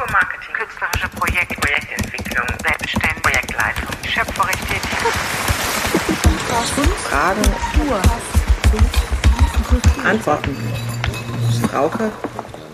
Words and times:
Kulturmarketing, 0.00 0.54
künstlerische 0.54 1.08
Projekte, 1.10 1.54
Projektentwicklung, 1.56 2.46
Selbstständigkeit, 2.62 3.22
Projektleitung, 3.22 3.88
schöpferisch 4.08 4.60
tätig. 4.60 4.98
Fragen, 7.04 7.42
Antworten. 10.02 10.56
Frauke 11.70 12.10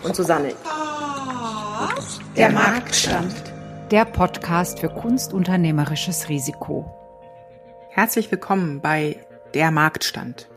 und 0.05 0.15
Susanne. 0.15 0.55
Der 2.37 2.51
Marktstand. 2.51 3.35
Der 3.91 4.05
Podcast 4.05 4.79
für 4.79 4.89
kunstunternehmerisches 4.89 6.29
Risiko. 6.29 6.89
Herzlich 7.91 8.31
willkommen 8.31 8.81
bei 8.81 9.19
Der 9.53 9.73
Marktstand. 9.73 10.49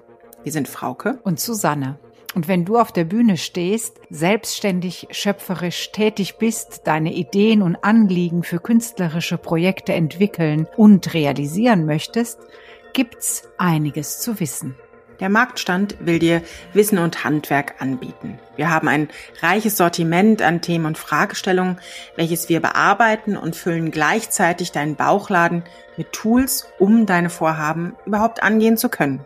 Wir 0.43 0.51
sind 0.51 0.67
Frauke 0.67 1.17
und 1.23 1.39
Susanne. 1.39 1.97
Und 2.36 2.48
wenn 2.48 2.64
du 2.64 2.77
auf 2.77 2.91
der 2.91 3.05
Bühne 3.05 3.38
stehst, 3.38 4.00
selbstständig, 4.09 5.07
schöpferisch 5.11 5.91
tätig 5.91 6.38
bist, 6.38 6.82
deine 6.86 7.14
Ideen 7.14 7.64
und 7.64 7.75
Anliegen 7.83 8.43
für 8.43 8.60
künstlerische 8.60 9.37
Projekte 9.37 9.93
entwickeln 9.93 10.68
und 10.78 11.14
realisieren 11.15 11.86
möchtest, 11.86 12.39
gibt's 12.93 13.50
einiges 13.57 14.20
zu 14.20 14.39
wissen. 14.39 14.75
Der 15.20 15.29
Marktstand 15.29 15.97
will 16.00 16.20
dir 16.20 16.42
Wissen 16.73 16.97
und 16.97 17.25
Handwerk 17.25 17.82
anbieten. 17.82 18.39
Wir 18.56 18.70
haben 18.70 18.87
ein 18.87 19.09
reiches 19.42 19.75
Sortiment 19.75 20.42
an 20.42 20.61
Themen 20.61 20.86
und 20.86 20.98
Fragestellungen, 20.98 21.79
welches 22.15 22.48
wir 22.48 22.61
bearbeiten 22.61 23.36
und 23.36 23.56
füllen 23.56 23.92
gleichzeitig 23.92 24.71
deinen 24.71 24.96
Bauchladen 24.96 25.64
mit 25.98 26.14
Tools, 26.14 26.68
um 26.78 27.06
deine 27.06 27.29
Vorhaben 27.29 27.96
überhaupt 28.06 28.42
angehen 28.43 28.78
zu 28.78 28.87
können. 28.87 29.25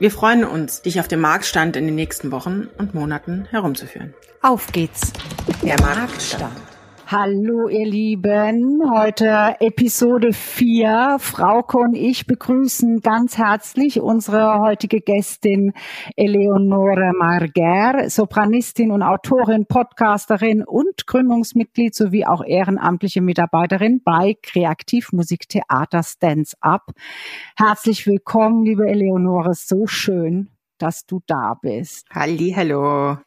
Wir 0.00 0.10
freuen 0.10 0.44
uns, 0.44 0.82
dich 0.82 0.98
auf 0.98 1.06
dem 1.06 1.20
Marktstand 1.20 1.76
in 1.76 1.86
den 1.86 1.94
nächsten 1.94 2.32
Wochen 2.32 2.68
und 2.78 2.94
Monaten 2.94 3.46
herumzuführen. 3.50 4.12
Auf 4.42 4.72
geht's. 4.72 5.12
Der 5.62 5.80
Marktstand. 5.80 6.73
Hallo 7.06 7.68
ihr 7.68 7.84
Lieben, 7.84 8.82
heute 8.90 9.56
Episode 9.60 10.32
4. 10.32 11.18
Frauke 11.20 11.76
und 11.76 11.94
ich 11.94 12.26
begrüßen 12.26 13.00
ganz 13.00 13.36
herzlich 13.36 14.00
unsere 14.00 14.58
heutige 14.60 15.02
Gästin 15.02 15.74
Eleonore 16.16 17.12
Marger, 17.18 18.08
Sopranistin 18.08 18.90
und 18.90 19.02
Autorin, 19.02 19.66
Podcasterin 19.66 20.64
und 20.64 21.06
Gründungsmitglied 21.06 21.94
sowie 21.94 22.24
auch 22.24 22.42
ehrenamtliche 22.42 23.20
Mitarbeiterin 23.20 24.00
bei 24.02 24.38
Kreativmusiktheater 24.42 26.02
Stands 26.02 26.56
Up. 26.62 26.92
Herzlich 27.54 28.06
willkommen, 28.06 28.64
liebe 28.64 28.86
Eleonore, 28.86 29.52
so 29.52 29.86
schön, 29.86 30.48
dass 30.78 31.04
du 31.04 31.20
da 31.26 31.54
bist. 31.60 32.06
Halli, 32.14 32.54
hallo. 32.56 33.18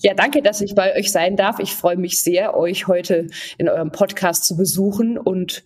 Ja, 0.00 0.14
danke, 0.14 0.42
dass 0.42 0.60
ich 0.60 0.74
bei 0.74 0.96
euch 0.96 1.12
sein 1.12 1.36
darf. 1.36 1.60
Ich 1.60 1.74
freue 1.74 1.96
mich 1.96 2.18
sehr, 2.18 2.56
euch 2.56 2.88
heute 2.88 3.28
in 3.56 3.68
eurem 3.68 3.92
Podcast 3.92 4.44
zu 4.44 4.56
besuchen 4.56 5.16
und 5.16 5.62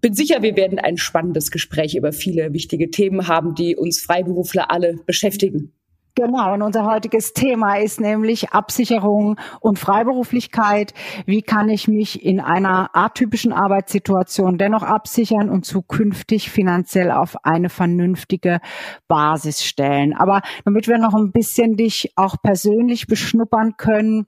bin 0.00 0.14
sicher, 0.14 0.42
wir 0.42 0.56
werden 0.56 0.78
ein 0.78 0.96
spannendes 0.96 1.50
Gespräch 1.50 1.96
über 1.96 2.12
viele 2.12 2.52
wichtige 2.52 2.90
Themen 2.90 3.26
haben, 3.26 3.54
die 3.54 3.76
uns 3.76 4.00
Freiberufler 4.00 4.70
alle 4.70 4.98
beschäftigen. 5.06 5.72
Genau, 6.14 6.52
und 6.52 6.60
unser 6.60 6.84
heutiges 6.84 7.32
Thema 7.32 7.76
ist 7.76 7.98
nämlich 7.98 8.50
Absicherung 8.50 9.40
und 9.60 9.78
Freiberuflichkeit. 9.78 10.92
Wie 11.24 11.40
kann 11.40 11.70
ich 11.70 11.88
mich 11.88 12.22
in 12.22 12.38
einer 12.38 12.90
atypischen 12.92 13.54
Arbeitssituation 13.54 14.58
dennoch 14.58 14.82
absichern 14.82 15.48
und 15.48 15.64
zukünftig 15.64 16.50
finanziell 16.50 17.10
auf 17.10 17.42
eine 17.44 17.70
vernünftige 17.70 18.60
Basis 19.08 19.64
stellen? 19.64 20.14
Aber 20.14 20.42
damit 20.66 20.86
wir 20.86 20.98
noch 20.98 21.14
ein 21.14 21.32
bisschen 21.32 21.76
dich 21.76 22.12
auch 22.14 22.36
persönlich 22.42 23.06
beschnuppern 23.06 23.78
können, 23.78 24.26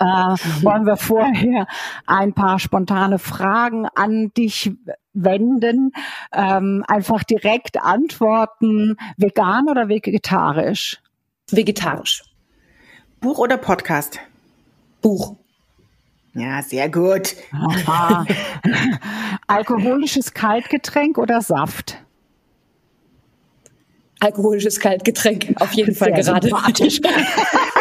äh, 0.00 0.04
mhm. 0.04 0.38
wollen 0.62 0.86
wir 0.86 0.96
vorher 0.96 1.66
ein 2.06 2.32
paar 2.32 2.58
spontane 2.58 3.18
Fragen 3.18 3.86
an 3.94 4.32
dich 4.36 4.72
wenden. 5.12 5.92
Ähm, 6.32 6.84
einfach 6.86 7.24
direkt 7.24 7.82
antworten, 7.82 8.96
vegan 9.16 9.68
oder 9.68 9.88
vegetarisch? 9.88 11.00
Vegetarisch. 11.50 12.22
Buch 13.20 13.38
oder 13.38 13.56
Podcast? 13.56 14.20
Buch. 15.00 15.36
Ja, 16.34 16.62
sehr 16.62 16.88
gut. 16.88 17.34
Alkoholisches 19.46 20.32
Kaltgetränk 20.34 21.18
oder 21.18 21.40
Saft? 21.40 21.98
Alkoholisches 24.20 24.78
Kaltgetränk, 24.78 25.54
auf 25.60 25.72
jeden 25.72 25.94
Fall 25.94 26.22
sehr 26.22 26.34
gerade. 26.40 26.48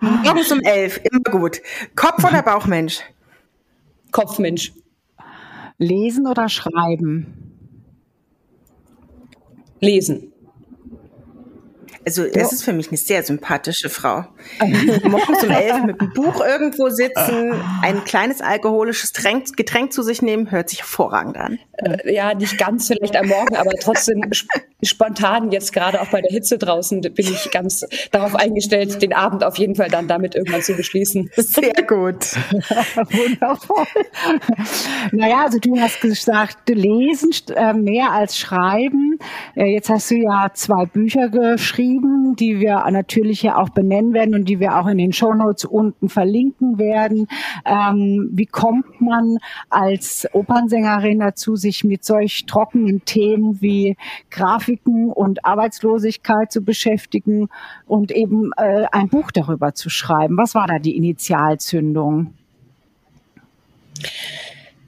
Morgens 0.00 0.52
um 0.52 0.60
elf, 0.60 1.00
immer 1.10 1.38
gut. 1.38 1.60
Kopf- 1.94 2.24
oder 2.24 2.42
Bauchmensch? 2.42 3.00
Kopfmensch. 4.10 4.72
Lesen 5.78 6.26
oder 6.26 6.48
schreiben? 6.48 7.52
Lesen. 9.80 10.32
Also 12.04 12.26
das 12.26 12.52
ist 12.52 12.64
für 12.64 12.72
mich 12.72 12.88
eine 12.88 12.96
sehr 12.96 13.22
sympathische 13.22 13.88
Frau. 13.88 14.24
Morgens 15.04 15.44
um 15.44 15.50
elf 15.50 15.84
mit 15.84 16.00
einem 16.00 16.12
Buch 16.12 16.44
irgendwo 16.44 16.88
sitzen, 16.88 17.54
ein 17.80 18.04
kleines 18.04 18.40
alkoholisches 18.40 19.12
Getränk, 19.12 19.56
Getränk 19.56 19.92
zu 19.92 20.02
sich 20.02 20.20
nehmen, 20.20 20.50
hört 20.50 20.68
sich 20.68 20.80
hervorragend 20.80 21.36
an. 21.36 21.58
Äh, 21.74 22.12
ja, 22.12 22.34
nicht 22.34 22.58
ganz 22.58 22.88
vielleicht 22.88 23.16
am 23.16 23.28
Morgen, 23.28 23.56
aber 23.56 23.70
trotzdem 23.80 24.20
spontan 24.82 25.50
jetzt 25.50 25.72
gerade 25.72 26.00
auch 26.00 26.08
bei 26.08 26.20
der 26.20 26.30
Hitze 26.30 26.58
draußen 26.58 27.00
bin 27.00 27.26
ich 27.26 27.50
ganz 27.50 27.84
darauf 28.10 28.34
eingestellt, 28.34 29.00
den 29.02 29.12
Abend 29.12 29.44
auf 29.44 29.58
jeden 29.58 29.74
Fall 29.74 29.88
dann 29.88 30.08
damit 30.08 30.34
irgendwann 30.34 30.62
zu 30.62 30.74
beschließen. 30.74 31.30
Sehr 31.36 31.72
gut. 31.86 32.36
Wundervoll. 32.94 33.86
Naja, 35.12 35.44
also 35.44 35.58
du 35.58 35.78
hast 35.78 36.00
gesagt, 36.00 36.68
lesen 36.68 37.30
äh, 37.54 37.72
mehr 37.72 38.12
als 38.12 38.38
schreiben. 38.38 39.18
Äh, 39.54 39.66
jetzt 39.66 39.88
hast 39.88 40.10
du 40.10 40.16
ja 40.16 40.50
zwei 40.54 40.86
Bücher 40.86 41.28
geschrieben 41.28 42.22
die 42.36 42.60
wir 42.60 42.84
natürlich 42.90 43.42
ja 43.42 43.56
auch 43.56 43.70
benennen 43.70 44.12
werden 44.12 44.34
und 44.34 44.48
die 44.48 44.60
wir 44.60 44.78
auch 44.78 44.86
in 44.86 44.98
den 44.98 45.12
Shownotes 45.12 45.64
unten 45.64 46.08
verlinken 46.08 46.78
werden. 46.78 47.28
Ähm, 47.64 48.30
wie 48.32 48.46
kommt 48.46 49.00
man 49.00 49.38
als 49.70 50.26
Opernsängerin 50.32 51.20
dazu, 51.20 51.56
sich 51.56 51.84
mit 51.84 52.04
solch 52.04 52.46
trockenen 52.46 53.04
Themen 53.04 53.60
wie 53.60 53.96
Grafiken 54.72 55.10
und 55.10 55.44
Arbeitslosigkeit 55.44 56.52
zu 56.52 56.62
beschäftigen 56.62 57.48
und 57.86 58.10
eben 58.10 58.50
äh, 58.56 58.86
ein 58.92 59.08
Buch 59.08 59.30
darüber 59.30 59.74
zu 59.74 59.90
schreiben? 59.90 60.36
Was 60.36 60.54
war 60.54 60.66
da 60.66 60.78
die 60.78 60.96
Initialzündung? 60.96 62.34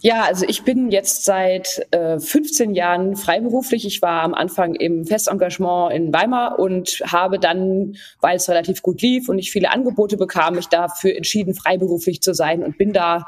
Ja, 0.00 0.24
also 0.24 0.44
ich 0.46 0.64
bin 0.64 0.90
jetzt 0.90 1.24
seit 1.24 1.86
äh, 1.90 2.18
15 2.18 2.74
Jahren 2.74 3.16
freiberuflich. 3.16 3.86
Ich 3.86 4.02
war 4.02 4.22
am 4.22 4.34
Anfang 4.34 4.74
im 4.74 5.06
Festengagement 5.06 5.94
in 5.94 6.12
Weimar 6.12 6.58
und 6.58 7.02
habe 7.06 7.38
dann, 7.38 7.96
weil 8.20 8.36
es 8.36 8.48
relativ 8.48 8.82
gut 8.82 9.00
lief 9.00 9.30
und 9.30 9.38
ich 9.38 9.50
viele 9.50 9.70
Angebote 9.70 10.18
bekam, 10.18 10.56
mich 10.56 10.66
dafür 10.68 11.16
entschieden, 11.16 11.54
freiberuflich 11.54 12.20
zu 12.20 12.34
sein 12.34 12.62
und 12.62 12.76
bin 12.76 12.92
da 12.92 13.26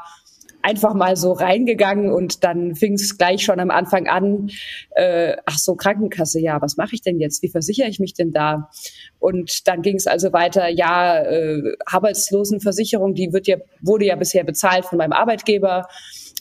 einfach 0.67 0.93
mal 0.93 1.15
so 1.15 1.31
reingegangen 1.31 2.11
und 2.11 2.43
dann 2.43 2.75
fing 2.75 2.93
es 2.93 3.17
gleich 3.17 3.41
schon 3.41 3.61
am 3.61 3.71
Anfang 3.71 4.07
an, 4.07 4.49
äh, 4.95 5.37
ach 5.45 5.57
so, 5.57 5.75
Krankenkasse, 5.75 6.41
ja, 6.41 6.61
was 6.61 6.75
mache 6.75 6.93
ich 6.93 7.01
denn 7.01 7.21
jetzt? 7.21 7.41
Wie 7.41 7.47
versichere 7.47 7.87
ich 7.87 7.99
mich 7.99 8.13
denn 8.13 8.33
da? 8.33 8.69
Und 9.17 9.65
dann 9.69 9.81
ging 9.81 9.95
es 9.95 10.07
also 10.07 10.33
weiter, 10.33 10.67
ja, 10.67 11.23
äh, 11.23 11.61
Arbeitslosenversicherung, 11.85 13.13
die 13.13 13.31
wird 13.31 13.47
ja, 13.47 13.57
wurde 13.79 14.05
ja 14.05 14.17
bisher 14.17 14.43
bezahlt 14.43 14.83
von 14.83 14.97
meinem 14.97 15.13
Arbeitgeber. 15.13 15.87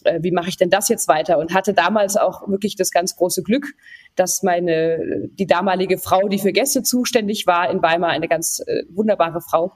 Äh, 0.03 0.19
wie 0.23 0.33
mache 0.33 0.49
ich 0.49 0.57
denn 0.57 0.71
das 0.71 0.89
jetzt 0.89 1.07
weiter? 1.07 1.39
Und 1.39 1.55
hatte 1.55 1.73
damals 1.73 2.17
auch 2.17 2.49
wirklich 2.49 2.75
das 2.75 2.91
ganz 2.91 3.15
große 3.15 3.45
Glück, 3.45 3.75
dass 4.17 4.43
meine, 4.43 5.29
die 5.39 5.47
damalige 5.47 5.99
Frau, 5.99 6.29
die 6.29 6.39
für 6.39 6.53
Gäste 6.53 6.83
zuständig 6.83 7.47
war 7.47 7.71
in 7.71 7.83
Weimar, 7.83 8.11
eine 8.11 8.29
ganz 8.29 8.61
äh, 8.67 8.83
wunderbare 8.91 9.41
Frau, 9.41 9.73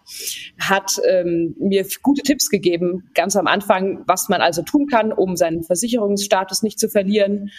hat 0.59 1.01
ähm, 1.09 1.55
mir 1.59 1.87
gute 2.03 2.23
Tipps 2.23 2.51
gegeben, 2.51 3.11
ganz 3.15 3.37
am 3.37 3.47
Anfang, 3.47 4.03
was 4.07 4.29
man 4.29 4.41
also 4.41 4.63
tun 4.63 4.87
kann, 4.87 5.13
um 5.13 5.37
seinen 5.37 5.63
Versicherungsstatus 5.63 6.63
nicht 6.63 6.79
zu 6.79 6.89
verlieren. 6.89 7.51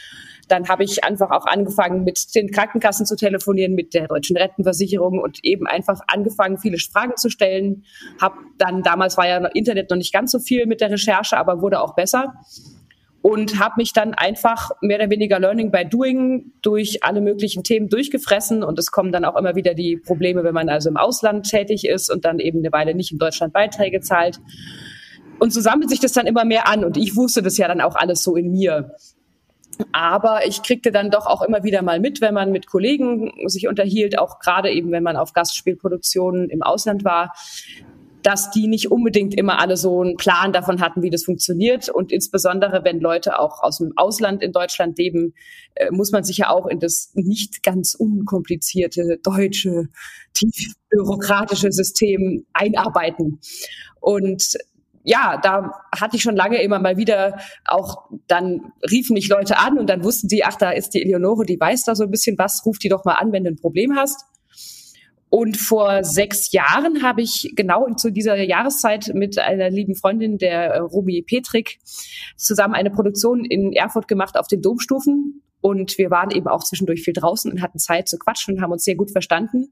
Dann 0.48 0.68
habe 0.68 0.84
ich 0.84 1.04
einfach 1.04 1.32
auch 1.32 1.46
angefangen, 1.46 2.04
mit 2.04 2.36
den 2.36 2.52
Krankenkassen 2.52 3.06
zu 3.06 3.16
telefonieren, 3.16 3.74
mit 3.74 3.94
der 3.94 4.08
deutschen 4.08 4.36
Rentenversicherung 4.36 5.20
und 5.20 5.40
eben 5.44 5.66
einfach 5.66 6.02
angefangen, 6.08 6.58
viele 6.58 6.78
Fragen 6.78 7.16
zu 7.16 7.30
stellen. 7.30 7.86
Hab 8.20 8.34
dann, 8.58 8.84
damals 8.84 9.18
war 9.18 9.28
ja 9.28 9.38
Internet 9.54 9.90
noch 9.90 9.98
nicht 9.98 10.12
ganz 10.12 10.32
so 10.32 10.40
viel 10.40 10.66
mit 10.66 10.82
der 10.82 10.92
Recherche, 10.92 11.38
aber 11.38 11.62
wurde 11.62 11.80
auch 11.80 11.96
besser 11.96 12.34
und 13.22 13.60
habe 13.60 13.76
mich 13.78 13.94
dann 13.94 14.14
einfach 14.14 14.72
mehr 14.82 14.98
oder 14.98 15.10
weniger 15.10 15.40
Learning 15.40 15.72
by 15.72 15.86
Doing 15.86 16.54
durch 16.62 17.04
alle 17.04 17.22
möglichen 17.22 17.64
Themen 17.64 17.90
durchgefressen 17.90 18.64
und 18.64 18.80
es 18.80 18.92
kommen 18.92 19.12
dann 19.12 19.26
auch 19.26 19.36
immer 19.36 19.56
wieder 19.56 19.74
die 19.74 19.98
Probleme, 19.98 20.44
wenn 20.44 20.54
man 20.54 20.70
also 20.70 20.90
im 20.90 20.98
Ausland 20.98 21.50
tätig 21.50 21.88
ist 21.88 22.10
und 22.10 22.26
dann 22.26 22.40
eben 22.40 22.60
eine 22.60 22.72
Weile 22.72 22.96
nicht 22.96 23.12
in 23.12 23.20
Deutschland 23.20 23.54
Beiträge 23.54 24.02
zahlt. 24.02 24.40
Und 25.40 25.54
so 25.54 25.62
sammelt 25.62 25.90
sich 25.90 26.00
das 26.00 26.14
dann 26.14 26.28
immer 26.28 26.46
mehr 26.46 26.68
an 26.68 26.84
und 26.84 26.98
ich 26.98 27.16
wusste 27.16 27.42
das 27.42 27.58
ja 27.58 27.68
dann 27.68 27.82
auch 27.82 27.96
alles 27.96 28.24
so 28.24 28.36
in 28.36 28.52
mir. 28.52 28.96
Aber 29.92 30.46
ich 30.46 30.64
kriegte 30.64 30.92
dann 30.92 31.10
doch 31.10 31.26
auch 31.26 31.42
immer 31.42 31.64
wieder 31.64 31.82
mal 31.82 32.00
mit, 32.00 32.22
wenn 32.22 32.34
man 32.34 32.52
mit 32.52 32.68
Kollegen 32.68 33.32
sich 33.48 33.68
unterhielt, 33.68 34.20
auch 34.20 34.40
gerade 34.40 34.72
eben, 34.72 34.92
wenn 34.92 35.04
man 35.04 35.18
auf 35.18 35.34
Gastspielproduktionen 35.34 36.50
im 36.50 36.62
Ausland 36.62 37.04
war, 37.04 37.34
dass 38.24 38.52
die 38.52 38.68
nicht 38.68 38.92
unbedingt 38.92 39.34
immer 39.34 39.60
alle 39.60 39.78
so 39.78 40.02
einen 40.02 40.16
Plan 40.18 40.54
davon 40.54 40.82
hatten, 40.82 41.02
wie 41.02 41.10
das 41.10 41.24
funktioniert. 41.24 41.90
Und 41.90 42.12
insbesondere, 42.12 42.84
wenn 42.84 43.00
Leute 43.00 43.40
auch 43.40 43.62
aus 43.64 43.78
dem 43.80 43.94
Ausland 43.96 44.42
in 44.44 44.52
Deutschland 44.52 44.98
leben, 44.98 45.34
äh, 45.76 45.92
muss 45.92 46.12
man 46.12 46.24
sich 46.24 46.38
ja 46.38 46.50
auch 46.50 46.68
in 46.68 46.80
das 46.80 47.12
nicht 47.14 47.64
ganz 47.64 47.96
unkomplizierte 47.96 49.20
deutsche, 49.24 49.88
tief 50.34 50.74
bürokratische 50.90 51.72
System 51.72 52.46
einarbeiten. 52.54 53.40
Und 54.00 54.58
ja, 55.04 55.40
da 55.42 55.72
hatte 56.00 56.18
ich 56.18 56.22
schon 56.22 56.36
lange 56.36 56.62
immer 56.62 56.80
mal 56.80 56.98
wieder 56.98 57.40
auch, 57.66 58.10
dann 58.28 58.72
riefen 58.90 59.14
mich 59.16 59.30
Leute 59.30 59.58
an 59.58 59.80
und 59.80 59.90
dann 59.90 60.04
wussten 60.04 60.28
die, 60.28 60.44
ach, 60.44 60.56
da 60.56 60.72
ist 60.72 60.94
die 60.94 61.02
Eleonore, 61.02 61.46
die 61.46 61.60
weiß 61.60 61.86
da 61.86 61.96
so 61.96 62.04
ein 62.04 62.12
bisschen 62.12 62.38
was, 62.38 62.66
ruf 62.66 62.78
die 62.78 62.90
doch 62.90 63.04
mal 63.04 63.16
an, 63.16 63.32
wenn 63.32 63.44
du 63.44 63.52
ein 63.52 63.56
Problem 63.56 63.96
hast. 63.96 64.26
Und 65.32 65.56
vor 65.56 66.04
sechs 66.04 66.52
Jahren 66.52 67.04
habe 67.04 67.22
ich 67.22 67.54
genau 67.56 67.88
zu 67.96 68.12
dieser 68.12 68.36
Jahreszeit 68.36 69.12
mit 69.14 69.40
einer 69.40 69.70
lieben 69.70 69.96
Freundin, 69.96 70.38
der 70.38 70.74
äh, 70.74 70.80
Romy 70.80 71.22
Petrik, 71.22 71.80
zusammen 72.36 72.74
eine 72.74 72.92
Produktion 72.92 73.46
in 73.46 73.72
Erfurt 73.72 74.10
gemacht 74.10 74.38
auf 74.38 74.48
den 74.48 74.62
Domstufen. 74.62 75.42
Und 75.62 75.98
wir 75.98 76.12
waren 76.12 76.32
eben 76.32 76.50
auch 76.50 76.66
zwischendurch 76.66 77.04
viel 77.04 77.14
draußen 77.14 77.50
und 77.50 77.62
hatten 77.62 77.80
Zeit 77.80 78.10
zu 78.10 78.18
quatschen 78.20 78.56
und 78.56 78.62
haben 78.62 78.74
uns 78.74 78.84
sehr 78.84 78.96
gut 78.96 79.10
verstanden. 79.12 79.72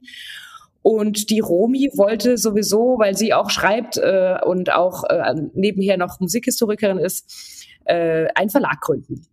Und 0.82 1.30
die 1.30 1.42
Romy 1.42 1.92
wollte 1.94 2.38
sowieso, 2.38 2.96
weil 2.98 3.18
sie 3.18 3.34
auch 3.34 3.50
schreibt 3.50 3.98
äh, 3.98 4.38
und 4.46 4.72
auch 4.72 5.04
äh, 5.10 5.34
nebenher 5.54 5.98
noch 5.98 6.22
Musikhistorikerin 6.22 7.00
ist, 7.00 7.66
äh, 7.84 8.28
einen 8.34 8.50
Verlag 8.50 8.80
gründen. 8.80 9.28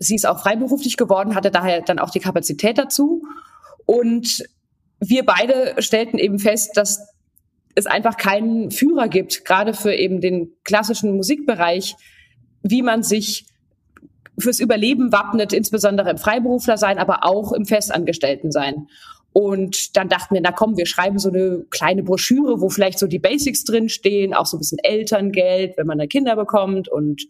Sie 0.00 0.16
ist 0.16 0.26
auch 0.26 0.40
freiberuflich 0.40 0.96
geworden, 0.96 1.36
hatte 1.36 1.52
daher 1.52 1.82
dann 1.82 2.00
auch 2.00 2.10
die 2.10 2.18
Kapazität 2.18 2.78
dazu. 2.78 3.22
Und 3.84 4.44
wir 5.00 5.24
beide 5.24 5.74
stellten 5.78 6.18
eben 6.18 6.38
fest, 6.38 6.76
dass 6.76 7.08
es 7.74 7.86
einfach 7.86 8.16
keinen 8.16 8.70
Führer 8.70 9.08
gibt, 9.08 9.44
gerade 9.44 9.74
für 9.74 9.94
eben 9.94 10.20
den 10.20 10.52
klassischen 10.64 11.14
Musikbereich, 11.14 11.94
wie 12.62 12.82
man 12.82 13.02
sich 13.02 13.46
fürs 14.38 14.60
Überleben 14.60 15.12
wappnet, 15.12 15.52
insbesondere 15.52 16.10
im 16.10 16.18
Freiberufler 16.18 16.78
sein, 16.78 16.98
aber 16.98 17.24
auch 17.24 17.52
im 17.52 17.66
Festangestellten 17.66 18.50
sein. 18.50 18.88
Und 19.38 19.98
dann 19.98 20.08
dachten 20.08 20.34
wir, 20.34 20.40
na 20.40 20.50
komm, 20.50 20.78
wir 20.78 20.86
schreiben 20.86 21.18
so 21.18 21.28
eine 21.28 21.66
kleine 21.68 22.02
Broschüre, 22.02 22.62
wo 22.62 22.70
vielleicht 22.70 22.98
so 22.98 23.06
die 23.06 23.18
Basics 23.18 23.64
drinstehen, 23.64 24.32
auch 24.32 24.46
so 24.46 24.56
ein 24.56 24.60
bisschen 24.60 24.78
Elterngeld, 24.82 25.76
wenn 25.76 25.86
man 25.86 25.98
da 25.98 26.06
Kinder 26.06 26.36
bekommt 26.36 26.88
und 26.88 27.20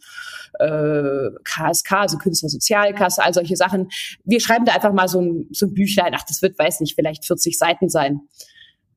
äh, 0.60 1.30
KSK, 1.42 1.92
also 1.94 2.18
Künstlersozialkasse, 2.18 3.24
all 3.24 3.34
solche 3.34 3.56
Sachen. 3.56 3.88
Wir 4.22 4.38
schreiben 4.38 4.64
da 4.64 4.74
einfach 4.74 4.92
mal 4.92 5.08
so 5.08 5.20
ein, 5.20 5.48
so 5.50 5.66
ein 5.66 5.74
Büchlein, 5.74 6.12
ach, 6.14 6.22
das 6.28 6.42
wird, 6.42 6.56
weiß 6.56 6.78
nicht, 6.78 6.94
vielleicht 6.94 7.26
40 7.26 7.58
Seiten 7.58 7.88
sein. 7.88 8.20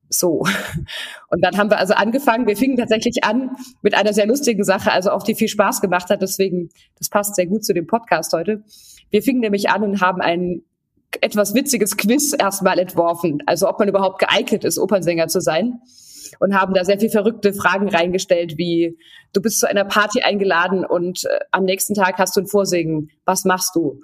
So. 0.08 0.44
Und 1.30 1.44
dann 1.44 1.58
haben 1.58 1.68
wir 1.68 1.78
also 1.78 1.94
angefangen, 1.94 2.46
wir 2.46 2.56
fingen 2.56 2.76
tatsächlich 2.76 3.24
an 3.24 3.50
mit 3.82 3.96
einer 3.96 4.12
sehr 4.12 4.28
lustigen 4.28 4.62
Sache, 4.62 4.92
also 4.92 5.10
auch 5.10 5.24
die 5.24 5.34
viel 5.34 5.48
Spaß 5.48 5.80
gemacht 5.80 6.10
hat, 6.10 6.22
deswegen, 6.22 6.68
das 6.96 7.08
passt 7.08 7.34
sehr 7.34 7.46
gut 7.46 7.64
zu 7.64 7.74
dem 7.74 7.88
Podcast 7.88 8.32
heute. 8.32 8.62
Wir 9.10 9.20
fingen 9.20 9.40
nämlich 9.40 9.68
an 9.68 9.82
und 9.82 10.00
haben 10.00 10.20
einen 10.20 10.62
etwas 11.20 11.54
witziges 11.54 11.96
Quiz 11.96 12.34
erstmal 12.38 12.78
entworfen, 12.78 13.42
also 13.46 13.68
ob 13.68 13.78
man 13.78 13.88
überhaupt 13.88 14.20
geeignet 14.20 14.64
ist, 14.64 14.78
Opernsänger 14.78 15.28
zu 15.28 15.40
sein. 15.40 15.80
Und 16.38 16.54
haben 16.54 16.74
da 16.74 16.84
sehr 16.84 16.98
viel 16.98 17.10
verrückte 17.10 17.52
Fragen 17.52 17.88
reingestellt, 17.88 18.56
wie 18.56 18.96
du 19.32 19.42
bist 19.42 19.58
zu 19.58 19.68
einer 19.68 19.84
Party 19.84 20.22
eingeladen 20.22 20.86
und 20.86 21.24
äh, 21.24 21.40
am 21.50 21.64
nächsten 21.64 21.94
Tag 21.94 22.18
hast 22.18 22.36
du 22.36 22.40
ein 22.40 22.46
Vorsingen. 22.46 23.10
Was 23.24 23.44
machst 23.44 23.74
du? 23.74 24.00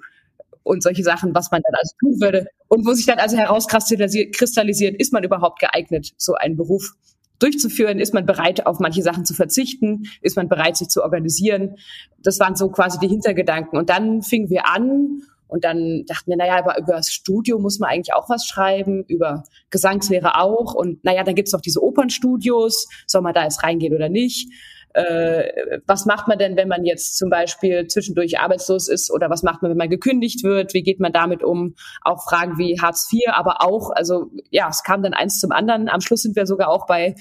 Und 0.63 0.83
solche 0.83 1.03
Sachen, 1.03 1.33
was 1.33 1.49
man 1.51 1.61
dann 1.63 1.73
also 1.79 1.95
tun 1.99 2.21
würde. 2.21 2.47
Und 2.67 2.85
wo 2.85 2.91
sich 2.91 3.05
dann 3.05 3.19
also 3.19 3.37
herauskristallisiert, 3.37 4.99
ist 4.99 5.13
man 5.13 5.23
überhaupt 5.23 5.59
geeignet, 5.61 6.11
so 6.17 6.33
einen 6.33 6.57
Beruf 6.57 6.95
durchzuführen? 7.39 7.99
Ist 7.99 8.13
man 8.13 8.25
bereit, 8.25 8.65
auf 8.65 8.79
manche 8.79 9.01
Sachen 9.01 9.25
zu 9.25 9.33
verzichten? 9.33 10.03
Ist 10.21 10.35
man 10.35 10.49
bereit, 10.49 10.77
sich 10.77 10.89
zu 10.89 11.03
organisieren? 11.03 11.77
Das 12.19 12.39
waren 12.39 12.55
so 12.55 12.69
quasi 12.69 12.99
die 12.99 13.07
Hintergedanken. 13.07 13.79
Und 13.79 13.89
dann 13.89 14.21
fingen 14.21 14.49
wir 14.49 14.67
an 14.67 15.21
und 15.47 15.63
dann 15.63 16.03
dachten 16.07 16.29
wir, 16.29 16.37
naja, 16.37 16.57
aber 16.57 16.77
über 16.77 16.93
das 16.93 17.11
Studio 17.11 17.59
muss 17.59 17.79
man 17.79 17.89
eigentlich 17.89 18.13
auch 18.13 18.29
was 18.29 18.45
schreiben, 18.45 19.03
über 19.07 19.43
Gesangslehre 19.69 20.39
auch. 20.39 20.73
Und 20.73 21.03
naja, 21.03 21.23
dann 21.23 21.35
gibt's 21.35 21.53
noch 21.53 21.61
diese 21.61 21.81
Opernstudios, 21.81 22.87
soll 23.05 23.21
man 23.21 23.33
da 23.33 23.43
jetzt 23.43 23.63
reingehen 23.63 23.93
oder 23.93 24.09
nicht? 24.09 24.51
Äh, 24.93 25.51
was 25.85 26.05
macht 26.05 26.27
man 26.27 26.39
denn, 26.39 26.57
wenn 26.57 26.67
man 26.67 26.83
jetzt 26.83 27.17
zum 27.17 27.29
Beispiel 27.29 27.87
zwischendurch 27.87 28.39
arbeitslos 28.39 28.87
ist 28.87 29.11
oder 29.11 29.29
was 29.29 29.43
macht 29.43 29.61
man, 29.61 29.69
wenn 29.69 29.77
man 29.77 29.89
gekündigt 29.89 30.43
wird? 30.43 30.73
Wie 30.73 30.81
geht 30.81 30.99
man 30.99 31.13
damit 31.13 31.43
um? 31.43 31.75
Auch 32.01 32.23
Fragen 32.23 32.57
wie 32.57 32.79
Hartz 32.81 33.07
IV, 33.11 33.21
aber 33.33 33.61
auch, 33.61 33.91
also 33.91 34.31
ja, 34.49 34.67
es 34.69 34.83
kam 34.83 35.03
dann 35.03 35.13
eins 35.13 35.39
zum 35.39 35.51
anderen. 35.51 35.87
Am 35.87 36.01
Schluss 36.01 36.23
sind 36.23 36.35
wir 36.35 36.47
sogar 36.47 36.69
auch 36.69 36.87
bei 36.87 37.15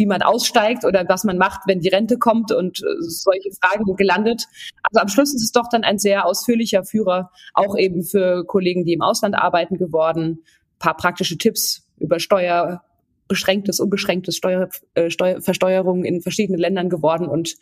wie 0.00 0.06
man 0.06 0.22
aussteigt 0.22 0.84
oder 0.86 1.04
was 1.08 1.24
man 1.24 1.36
macht, 1.36 1.60
wenn 1.66 1.80
die 1.80 1.90
Rente 1.90 2.18
kommt 2.18 2.52
und 2.52 2.80
äh, 2.80 2.86
solche 3.00 3.50
Fragen 3.62 3.84
gelandet. 3.96 4.46
Also 4.82 5.00
am 5.02 5.08
Schluss 5.08 5.34
ist 5.34 5.42
es 5.42 5.52
doch 5.52 5.68
dann 5.70 5.84
ein 5.84 5.98
sehr 5.98 6.24
ausführlicher 6.24 6.84
Führer, 6.84 7.30
auch 7.52 7.76
eben 7.76 8.02
für 8.02 8.44
Kollegen, 8.46 8.84
die 8.84 8.94
im 8.94 9.02
Ausland 9.02 9.34
arbeiten 9.34 9.76
geworden. 9.76 10.40
Ein 10.40 10.78
paar 10.78 10.96
praktische 10.96 11.36
Tipps 11.36 11.86
über 11.98 12.18
Steuer, 12.18 12.82
beschränktes, 13.28 13.78
unbeschränktes 13.78 14.36
Steuer, 14.36 14.70
äh, 14.94 15.10
Steuer, 15.10 15.42
Versteuerung 15.42 16.04
in 16.04 16.22
verschiedenen 16.22 16.58
Ländern 16.58 16.88
geworden 16.88 17.28
und 17.28 17.56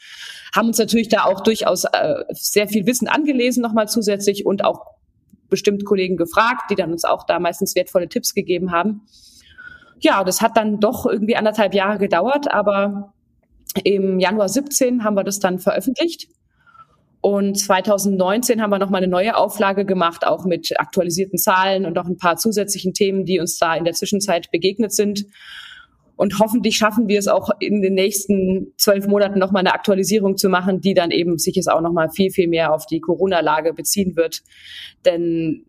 haben 0.54 0.68
uns 0.68 0.78
natürlich 0.78 1.08
da 1.08 1.24
auch 1.24 1.40
durchaus 1.40 1.84
äh, 1.84 2.22
sehr 2.30 2.68
viel 2.68 2.86
Wissen 2.86 3.08
angelesen 3.08 3.62
nochmal 3.62 3.88
zusätzlich 3.88 4.46
und 4.46 4.64
auch 4.64 4.86
bestimmt 5.50 5.84
Kollegen 5.84 6.16
gefragt, 6.16 6.70
die 6.70 6.76
dann 6.76 6.92
uns 6.92 7.04
auch 7.04 7.26
da 7.26 7.40
meistens 7.40 7.74
wertvolle 7.74 8.08
Tipps 8.08 8.32
gegeben 8.32 8.70
haben 8.70 9.02
ja, 10.00 10.24
das 10.24 10.40
hat 10.40 10.56
dann 10.56 10.80
doch 10.80 11.06
irgendwie 11.06 11.36
anderthalb 11.36 11.74
Jahre 11.74 11.98
gedauert, 11.98 12.52
aber 12.52 13.12
im 13.84 14.18
Januar 14.18 14.48
17 14.48 15.04
haben 15.04 15.14
wir 15.14 15.24
das 15.24 15.40
dann 15.40 15.58
veröffentlicht. 15.58 16.28
Und 17.20 17.58
2019 17.58 18.62
haben 18.62 18.70
wir 18.70 18.78
nochmal 18.78 19.02
eine 19.02 19.10
neue 19.10 19.36
Auflage 19.36 19.84
gemacht, 19.84 20.26
auch 20.26 20.44
mit 20.44 20.78
aktualisierten 20.78 21.38
Zahlen 21.38 21.84
und 21.84 21.94
noch 21.94 22.06
ein 22.06 22.16
paar 22.16 22.36
zusätzlichen 22.36 22.94
Themen, 22.94 23.24
die 23.24 23.40
uns 23.40 23.58
da 23.58 23.74
in 23.74 23.84
der 23.84 23.94
Zwischenzeit 23.94 24.50
begegnet 24.52 24.92
sind. 24.92 25.26
Und 26.14 26.38
hoffentlich 26.38 26.76
schaffen 26.76 27.08
wir 27.08 27.18
es 27.18 27.28
auch 27.28 27.50
in 27.60 27.82
den 27.82 27.94
nächsten 27.94 28.72
zwölf 28.76 29.06
Monaten 29.06 29.38
nochmal 29.38 29.60
eine 29.60 29.74
Aktualisierung 29.74 30.36
zu 30.36 30.48
machen, 30.48 30.80
die 30.80 30.94
dann 30.94 31.10
eben 31.10 31.38
sich 31.38 31.56
es 31.56 31.68
auch 31.68 31.80
nochmal 31.80 32.10
viel, 32.10 32.30
viel 32.30 32.48
mehr 32.48 32.72
auf 32.72 32.86
die 32.86 33.00
Corona-Lage 33.00 33.72
beziehen 33.72 34.16
wird. 34.16 34.42
Denn 35.04 35.64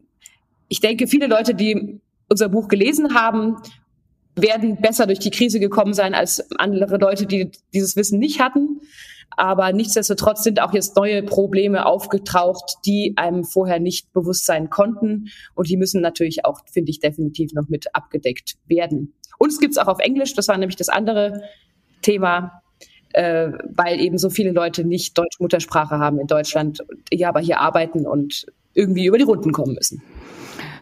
ich 0.67 0.79
denke, 0.79 1.07
viele 1.07 1.27
Leute, 1.27 1.55
die 1.55 1.99
unser 2.29 2.49
Buch 2.49 2.67
gelesen 2.67 3.15
haben 3.15 3.57
werden 4.35 4.77
besser 4.81 5.07
durch 5.07 5.19
die 5.19 5.31
Krise 5.31 5.59
gekommen 5.59 5.93
sein 5.93 6.13
als 6.13 6.49
andere 6.57 6.97
Leute, 6.97 7.25
die 7.25 7.51
dieses 7.73 7.95
Wissen 7.95 8.19
nicht 8.19 8.39
hatten. 8.39 8.81
Aber 9.39 9.71
nichtsdestotrotz 9.71 10.43
sind 10.43 10.61
auch 10.61 10.73
jetzt 10.73 10.95
neue 10.97 11.23
Probleme 11.23 11.85
aufgetaucht, 11.85 12.77
die 12.85 13.13
einem 13.15 13.43
vorher 13.43 13.79
nicht 13.79 14.11
bewusst 14.11 14.45
sein 14.45 14.69
konnten. 14.69 15.29
Und 15.55 15.69
die 15.69 15.77
müssen 15.77 16.01
natürlich 16.01 16.45
auch, 16.45 16.61
finde 16.71 16.91
ich, 16.91 16.99
definitiv 16.99 17.53
noch 17.53 17.69
mit 17.69 17.95
abgedeckt 17.95 18.55
werden. 18.67 19.13
Und 19.37 19.49
es 19.49 19.59
gibt 19.59 19.71
es 19.71 19.77
auch 19.77 19.87
auf 19.87 19.99
Englisch, 19.99 20.33
das 20.33 20.49
war 20.49 20.57
nämlich 20.57 20.75
das 20.75 20.89
andere 20.89 21.41
Thema, 22.01 22.61
äh, 23.13 23.51
weil 23.73 24.01
eben 24.01 24.17
so 24.17 24.29
viele 24.29 24.51
Leute 24.51 24.83
nicht 24.83 25.17
Deutsch-Muttersprache 25.17 25.97
haben 25.99 26.19
in 26.19 26.27
Deutschland, 26.27 26.83
die 27.11 27.25
aber 27.25 27.39
hier 27.39 27.59
arbeiten 27.59 28.05
und 28.05 28.45
irgendwie 28.73 29.05
über 29.05 29.17
die 29.17 29.23
Runden 29.23 29.51
kommen 29.51 29.73
müssen. 29.73 30.03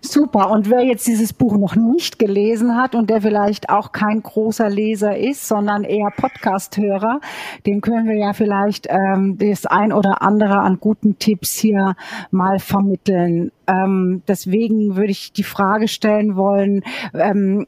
Super. 0.02 0.52
Und 0.52 0.70
wer 0.70 0.84
jetzt 0.84 1.08
dieses 1.08 1.34
Buch 1.34 1.58
noch 1.58 1.76
nicht 1.76 2.20
gelesen 2.20 2.76
hat 2.76 2.96
und 2.96 3.10
der 3.10 3.22
vielleicht 3.22 3.70
auch 3.70 3.92
kein 3.92 4.22
großer 4.22 4.70
Leser 4.70 5.18
ist, 5.18 5.48
sondern 5.48 5.84
eher 5.84 6.12
Podcast-Hörer, 6.16 7.20
dem 7.66 7.82
können 7.82 8.08
wir 8.08 8.18
ja 8.18 8.34
vielleicht 8.34 8.88
ähm, 8.90 9.38
das 9.38 9.66
ein 9.66 9.92
oder 9.92 10.22
andere 10.22 10.60
an 10.60 10.80
guten 10.80 11.18
Tipps 11.20 11.58
hier 11.58 11.96
mal 12.32 12.60
vermitteln. 12.60 13.52
Ähm, 13.68 14.24
deswegen 14.28 14.96
würde 14.96 15.12
ich 15.12 15.34
die 15.34 15.44
Frage 15.44 15.88
stellen 15.88 16.36
wollen, 16.36 16.84
ähm, 17.14 17.66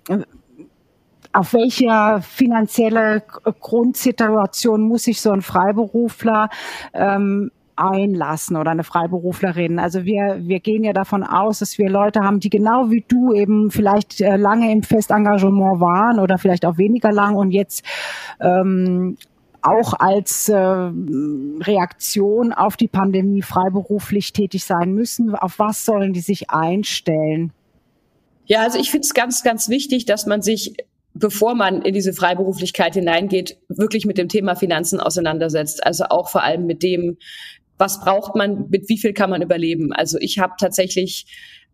auf 1.32 1.54
welche 1.54 2.22
finanzielle 2.22 3.22
Grundsituation 3.60 4.82
muss 4.82 5.04
sich 5.04 5.22
so 5.22 5.32
ein 5.32 5.42
Freiberufler 5.42 6.50
ähm, 6.94 7.52
einlassen 7.80 8.58
oder 8.58 8.72
eine 8.72 8.84
Freiberuflerin. 8.84 9.80
Also 9.80 10.04
wir, 10.04 10.40
wir 10.42 10.60
gehen 10.60 10.84
ja 10.84 10.94
davon 10.94 11.24
aus, 11.24 11.60
dass 11.60 11.78
wir 11.78 11.90
Leute 11.90 12.22
haben, 12.22 12.40
die 12.40 12.50
genau 12.50 12.90
wie 12.92 13.04
du 13.08 13.34
eben 13.34 13.72
vielleicht 13.72 14.22
äh, 14.22 14.36
lange 14.36 14.72
im 14.72 14.84
Festengagement 14.84 15.80
waren 15.80 16.20
oder 16.20 16.38
vielleicht 16.38 16.66
auch 16.66 16.78
weniger 16.78 17.12
lang 17.12 17.36
und 17.36 17.52
jetzt 17.52 17.84
ähm, 18.42 19.18
auch 19.62 19.94
als 19.94 20.50
äh, 20.50 20.56
Reaktion 20.56 22.54
auf 22.54 22.78
die 22.78 22.88
Pandemie 22.88 23.42
freiberuflich 23.42 24.34
tätig 24.34 24.64
sein 24.64 24.94
müssen. 24.94 25.36
Auf 25.36 25.60
was 25.60 25.86
sollen 25.86 26.14
die 26.14 26.22
sich 26.22 26.50
einstellen? 26.50 27.52
Ja, 28.46 28.62
also 28.62 28.80
ich 28.80 28.90
finde 28.90 29.06
es 29.06 29.14
ganz, 29.14 29.44
ganz 29.44 29.70
wichtig, 29.70 30.06
dass 30.06 30.26
man 30.26 30.42
sich 30.42 30.76
bevor 31.14 31.56
man 31.56 31.82
in 31.82 31.94
diese 31.94 32.14
Freiberuflichkeit 32.14 32.94
hineingeht, 32.94 33.58
wirklich 33.68 34.06
mit 34.06 34.18
dem 34.18 34.30
Thema 34.30 34.56
Finanzen 34.56 35.00
auseinandersetzt. 35.00 35.86
Also 35.86 36.06
auch 36.06 36.30
vor 36.30 36.44
allem 36.44 36.66
mit 36.66 36.84
dem, 36.84 37.18
was 37.80 38.02
braucht 38.02 38.36
man, 38.36 38.70
mit 38.70 38.90
wie 38.90 38.98
viel 38.98 39.14
kann 39.14 39.30
man 39.30 39.42
überleben. 39.42 39.94
Also 39.94 40.20
ich 40.20 40.38
habe 40.38 40.54
tatsächlich 40.60 41.26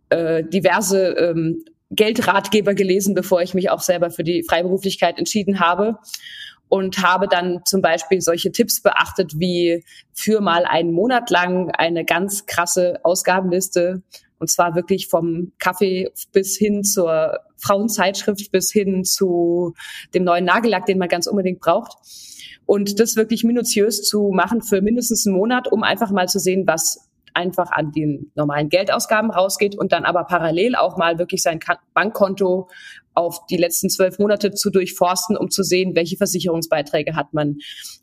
äh, 0.10 0.44
diverse 0.44 1.08
ähm, 1.10 1.66
Geldratgeber 1.90 2.76
gelesen, 2.76 3.16
bevor 3.16 3.42
ich 3.42 3.54
mich 3.54 3.70
auch 3.70 3.82
selber 3.82 4.12
für 4.12 4.24
die 4.24 4.44
Freiberuflichkeit 4.44 5.18
entschieden 5.18 5.60
habe 5.60 5.98
und 6.70 7.00
habe 7.04 7.28
dann 7.28 7.62
zum 7.66 7.82
Beispiel 7.82 8.22
solche 8.22 8.52
Tipps 8.52 8.82
beachtet 8.82 9.34
wie 9.40 9.84
für 10.14 10.42
mal 10.42 10.66
einen 10.66 10.92
Monat 10.92 11.30
lang 11.30 11.72
eine 11.72 12.06
ganz 12.06 12.46
krasse 12.46 13.00
Ausgabenliste 13.04 14.04
und 14.38 14.50
zwar 14.50 14.76
wirklich 14.76 15.08
vom 15.08 15.54
Kaffee 15.58 16.12
bis 16.32 16.58
hin 16.58 16.84
zur 16.84 17.40
Frauenzeitschrift 17.58 18.52
bis 18.52 18.72
hin 18.72 19.04
zu 19.04 19.74
dem 20.14 20.24
neuen 20.24 20.46
Nagellack, 20.46 20.86
den 20.86 20.98
man 20.98 21.08
ganz 21.08 21.26
unbedingt 21.28 21.60
braucht 21.60 21.98
und 22.66 23.00
das 23.00 23.16
wirklich 23.16 23.44
minutiös 23.44 24.04
zu 24.04 24.32
machen 24.34 24.62
für 24.62 24.82
mindestens 24.82 25.26
einen 25.26 25.36
Monat, 25.36 25.72
um 25.72 25.84
einfach 25.84 26.12
mal 26.12 26.28
zu 26.28 26.40
sehen, 26.40 26.66
was 26.68 27.10
einfach 27.36 27.72
an 27.72 27.92
den 27.92 28.32
normalen 28.36 28.70
Geldausgaben 28.70 29.30
rausgeht 29.30 29.78
und 29.78 29.92
dann 29.92 30.06
aber 30.06 30.24
parallel 30.24 30.76
auch 30.76 30.98
mal 30.98 31.20
wirklich 31.20 31.42
sein 31.42 31.60
Bankkonto 31.94 32.70
auf 33.14 33.46
die 33.48 33.58
letzten 33.58 33.90
zwölf 33.90 34.20
Monate 34.20 34.52
zu 34.52 34.70
durchforsten, 34.70 35.38
um 35.38 35.50
zu 35.50 35.64
sehen, 35.64 35.96
welche 35.96 36.18
Versicherungsbeiträge 36.18 37.16
hat 37.16 37.34
man, 37.34 37.58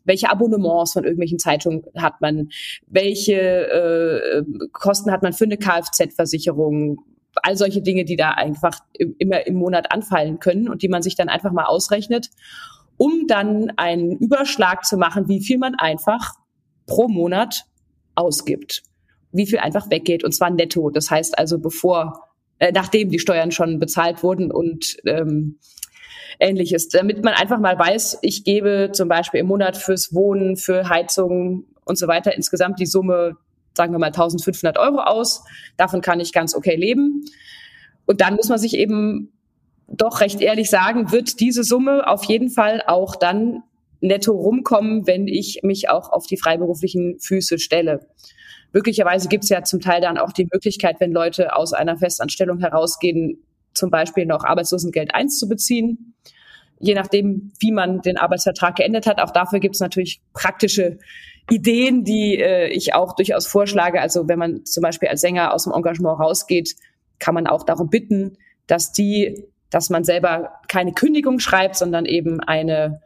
welche 0.05 0.29
Abonnements 0.29 0.93
von 0.93 1.03
irgendwelchen 1.03 1.39
Zeitungen 1.39 1.83
hat 1.95 2.21
man, 2.21 2.49
welche 2.87 3.33
äh, 3.33 4.43
Kosten 4.71 5.11
hat 5.11 5.23
man 5.23 5.33
für 5.33 5.45
eine 5.45 5.57
Kfz-Versicherung, 5.57 6.97
all 7.35 7.57
solche 7.57 7.81
Dinge, 7.81 8.05
die 8.05 8.15
da 8.15 8.31
einfach 8.31 8.79
immer 9.17 9.45
im 9.47 9.55
Monat 9.55 9.91
anfallen 9.91 10.39
können 10.39 10.69
und 10.69 10.83
die 10.83 10.89
man 10.89 11.01
sich 11.01 11.15
dann 11.15 11.29
einfach 11.29 11.51
mal 11.51 11.65
ausrechnet 11.65 12.29
um 12.97 13.27
dann 13.27 13.71
einen 13.77 14.17
Überschlag 14.17 14.85
zu 14.85 14.97
machen, 14.97 15.27
wie 15.27 15.41
viel 15.41 15.57
man 15.57 15.75
einfach 15.75 16.33
pro 16.85 17.07
Monat 17.07 17.65
ausgibt, 18.15 18.83
wie 19.31 19.47
viel 19.47 19.59
einfach 19.59 19.89
weggeht 19.89 20.23
und 20.23 20.33
zwar 20.33 20.49
netto. 20.49 20.89
Das 20.89 21.09
heißt 21.09 21.37
also 21.37 21.59
bevor, 21.59 22.27
äh, 22.59 22.71
nachdem 22.71 23.09
die 23.09 23.19
Steuern 23.19 23.51
schon 23.51 23.79
bezahlt 23.79 24.23
wurden 24.23 24.51
und 24.51 24.97
ähm, 25.05 25.57
ähnliches, 26.39 26.89
damit 26.89 27.23
man 27.23 27.33
einfach 27.33 27.59
mal 27.59 27.77
weiß, 27.77 28.19
ich 28.21 28.43
gebe 28.43 28.91
zum 28.93 29.07
Beispiel 29.07 29.39
im 29.39 29.47
Monat 29.47 29.77
fürs 29.77 30.13
Wohnen, 30.13 30.57
für 30.57 30.89
Heizung 30.89 31.65
und 31.85 31.97
so 31.97 32.07
weiter 32.07 32.35
insgesamt 32.35 32.79
die 32.79 32.85
Summe, 32.85 33.37
sagen 33.75 33.93
wir 33.93 33.99
mal 33.99 34.07
1500 34.07 34.77
Euro 34.77 34.99
aus. 34.99 35.43
Davon 35.77 36.01
kann 36.01 36.19
ich 36.19 36.33
ganz 36.33 36.55
okay 36.55 36.75
leben. 36.75 37.25
Und 38.05 38.21
dann 38.21 38.35
muss 38.35 38.49
man 38.49 38.59
sich 38.59 38.75
eben 38.77 39.32
doch 39.97 40.21
recht 40.21 40.41
ehrlich 40.41 40.69
sagen, 40.69 41.11
wird 41.11 41.39
diese 41.39 41.63
Summe 41.63 42.07
auf 42.07 42.23
jeden 42.25 42.49
Fall 42.49 42.83
auch 42.85 43.15
dann 43.15 43.63
netto 44.01 44.33
rumkommen, 44.33 45.07
wenn 45.07 45.27
ich 45.27 45.61
mich 45.63 45.89
auch 45.89 46.11
auf 46.11 46.25
die 46.27 46.37
freiberuflichen 46.37 47.19
Füße 47.19 47.57
stelle. 47.59 48.07
Möglicherweise 48.73 49.29
gibt 49.29 49.43
es 49.43 49.49
ja 49.49 49.63
zum 49.63 49.79
Teil 49.79 50.01
dann 50.01 50.17
auch 50.17 50.33
die 50.33 50.47
Möglichkeit, 50.51 50.99
wenn 50.99 51.11
Leute 51.11 51.55
aus 51.55 51.73
einer 51.73 51.95
Festanstellung 51.95 52.59
herausgehen, 52.59 53.45
zum 53.73 53.91
Beispiel 53.91 54.25
noch 54.25 54.43
Arbeitslosengeld 54.43 55.13
1 55.13 55.39
zu 55.39 55.47
beziehen. 55.47 56.15
Je 56.79 56.95
nachdem, 56.95 57.53
wie 57.59 57.71
man 57.71 58.01
den 58.01 58.17
Arbeitsvertrag 58.17 58.75
geendet 58.75 59.07
hat. 59.07 59.21
Auch 59.21 59.31
dafür 59.31 59.59
gibt 59.59 59.75
es 59.75 59.81
natürlich 59.81 60.21
praktische 60.33 60.97
Ideen, 61.49 62.03
die 62.03 62.39
äh, 62.39 62.67
ich 62.67 62.93
auch 62.93 63.15
durchaus 63.15 63.47
vorschlage. 63.47 64.01
Also 64.01 64.27
wenn 64.27 64.39
man 64.39 64.65
zum 64.65 64.81
Beispiel 64.81 65.07
als 65.07 65.21
Sänger 65.21 65.53
aus 65.53 65.63
dem 65.63 65.73
Engagement 65.73 66.19
rausgeht, 66.19 66.75
kann 67.19 67.35
man 67.35 67.47
auch 67.47 67.63
darum 67.63 67.89
bitten, 67.89 68.37
dass 68.67 68.91
die 68.91 69.45
dass 69.73 69.89
man 69.89 70.03
selber 70.03 70.59
keine 70.67 70.93
Kündigung 70.93 71.39
schreibt, 71.39 71.75
sondern 71.75 72.05
eben 72.05 72.39
eine 72.39 73.01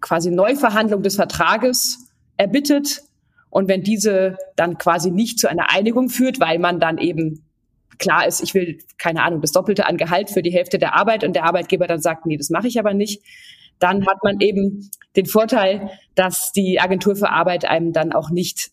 quasi 0.00 0.30
Neuverhandlung 0.30 1.02
des 1.02 1.16
Vertrages 1.16 2.12
erbittet. 2.36 3.02
Und 3.50 3.66
wenn 3.66 3.82
diese 3.82 4.38
dann 4.54 4.78
quasi 4.78 5.10
nicht 5.10 5.40
zu 5.40 5.48
einer 5.48 5.72
Einigung 5.72 6.10
führt, 6.10 6.38
weil 6.38 6.60
man 6.60 6.78
dann 6.78 6.98
eben 6.98 7.44
klar 7.98 8.24
ist, 8.24 8.40
ich 8.40 8.54
will, 8.54 8.78
keine 8.98 9.24
Ahnung, 9.24 9.40
das 9.40 9.50
Doppelte 9.50 9.86
an 9.86 9.96
Gehalt 9.96 10.30
für 10.30 10.42
die 10.42 10.52
Hälfte 10.52 10.78
der 10.78 10.94
Arbeit 10.94 11.24
und 11.24 11.34
der 11.34 11.44
Arbeitgeber 11.44 11.88
dann 11.88 12.00
sagt, 12.00 12.24
nee, 12.24 12.36
das 12.36 12.50
mache 12.50 12.68
ich 12.68 12.78
aber 12.78 12.94
nicht, 12.94 13.24
dann 13.80 14.06
hat 14.06 14.18
man 14.22 14.38
eben 14.38 14.90
den 15.16 15.26
Vorteil, 15.26 15.90
dass 16.14 16.52
die 16.52 16.78
Agentur 16.78 17.16
für 17.16 17.30
Arbeit 17.30 17.64
einem 17.64 17.92
dann 17.92 18.12
auch 18.12 18.30
nicht 18.30 18.70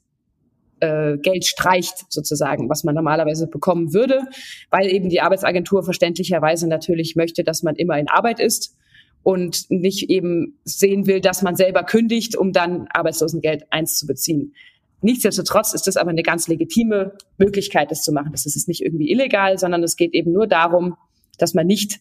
äh, 0.82 1.18
Geld 1.18 1.46
streicht, 1.46 2.12
sozusagen, 2.12 2.70
was 2.70 2.84
man 2.84 2.96
normalerweise 2.96 3.48
bekommen 3.48 3.94
würde, 3.94 4.24
weil 4.70 4.88
eben 4.88 5.10
die 5.10 5.22
Arbeitsagentur 5.22 5.84
verständlicherweise 5.84 6.68
natürlich 6.68 7.16
möchte, 7.16 7.44
dass 7.44 7.64
man 7.64 7.76
immer 7.76 7.98
in 7.98 8.10
Arbeit 8.10 8.40
ist 8.40 8.76
und 9.24 9.70
nicht 9.70 10.10
eben 10.10 10.60
sehen 10.64 11.08
will, 11.08 11.22
dass 11.22 11.42
man 11.42 11.56
selber 11.56 11.84
kündigt, 11.84 12.36
um 12.36 12.52
dann 12.52 12.88
Arbeitslosengeld 12.92 13.72
eins 13.72 13.98
zu 13.98 14.08
beziehen. 14.08 14.54
Nichtsdestotrotz 15.02 15.74
ist 15.74 15.88
das 15.88 15.98
aber 15.98 16.12
eine 16.12 16.24
ganz 16.24 16.48
legitime 16.48 17.14
Möglichkeit, 17.38 17.90
das 17.92 18.04
zu 18.04 18.12
machen. 18.12 18.32
Das 18.32 18.46
ist 18.46 18.68
nicht 18.68 18.82
irgendwie 18.82 19.12
illegal, 19.12 19.58
sondern 19.58 19.84
es 19.84 19.96
geht 19.96 20.14
eben 20.14 20.32
nur 20.32 20.48
darum, 20.48 20.96
dass 21.38 21.54
man 21.54 21.66
nicht 21.66 22.00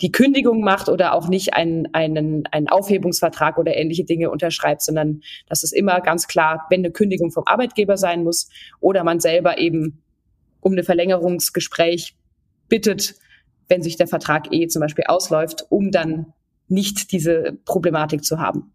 die 0.00 0.12
Kündigung 0.12 0.60
macht 0.60 0.88
oder 0.88 1.14
auch 1.14 1.28
nicht 1.28 1.54
einen, 1.54 1.92
einen, 1.94 2.46
einen 2.46 2.68
Aufhebungsvertrag 2.68 3.58
oder 3.58 3.76
ähnliche 3.76 4.04
Dinge 4.04 4.30
unterschreibt, 4.30 4.82
sondern 4.82 5.22
dass 5.48 5.62
es 5.62 5.72
immer 5.72 6.00
ganz 6.00 6.28
klar, 6.28 6.66
wenn 6.70 6.80
eine 6.80 6.90
Kündigung 6.90 7.30
vom 7.30 7.44
Arbeitgeber 7.46 7.96
sein 7.96 8.22
muss 8.22 8.50
oder 8.80 9.04
man 9.04 9.20
selber 9.20 9.58
eben 9.58 10.02
um 10.60 10.72
eine 10.72 10.84
Verlängerungsgespräch 10.84 12.16
bittet, 12.68 13.14
wenn 13.68 13.82
sich 13.82 13.96
der 13.96 14.06
Vertrag 14.06 14.52
eh 14.52 14.66
zum 14.68 14.80
Beispiel 14.80 15.04
ausläuft, 15.06 15.66
um 15.70 15.90
dann 15.90 16.32
nicht 16.68 17.12
diese 17.12 17.58
Problematik 17.64 18.24
zu 18.24 18.38
haben. 18.38 18.74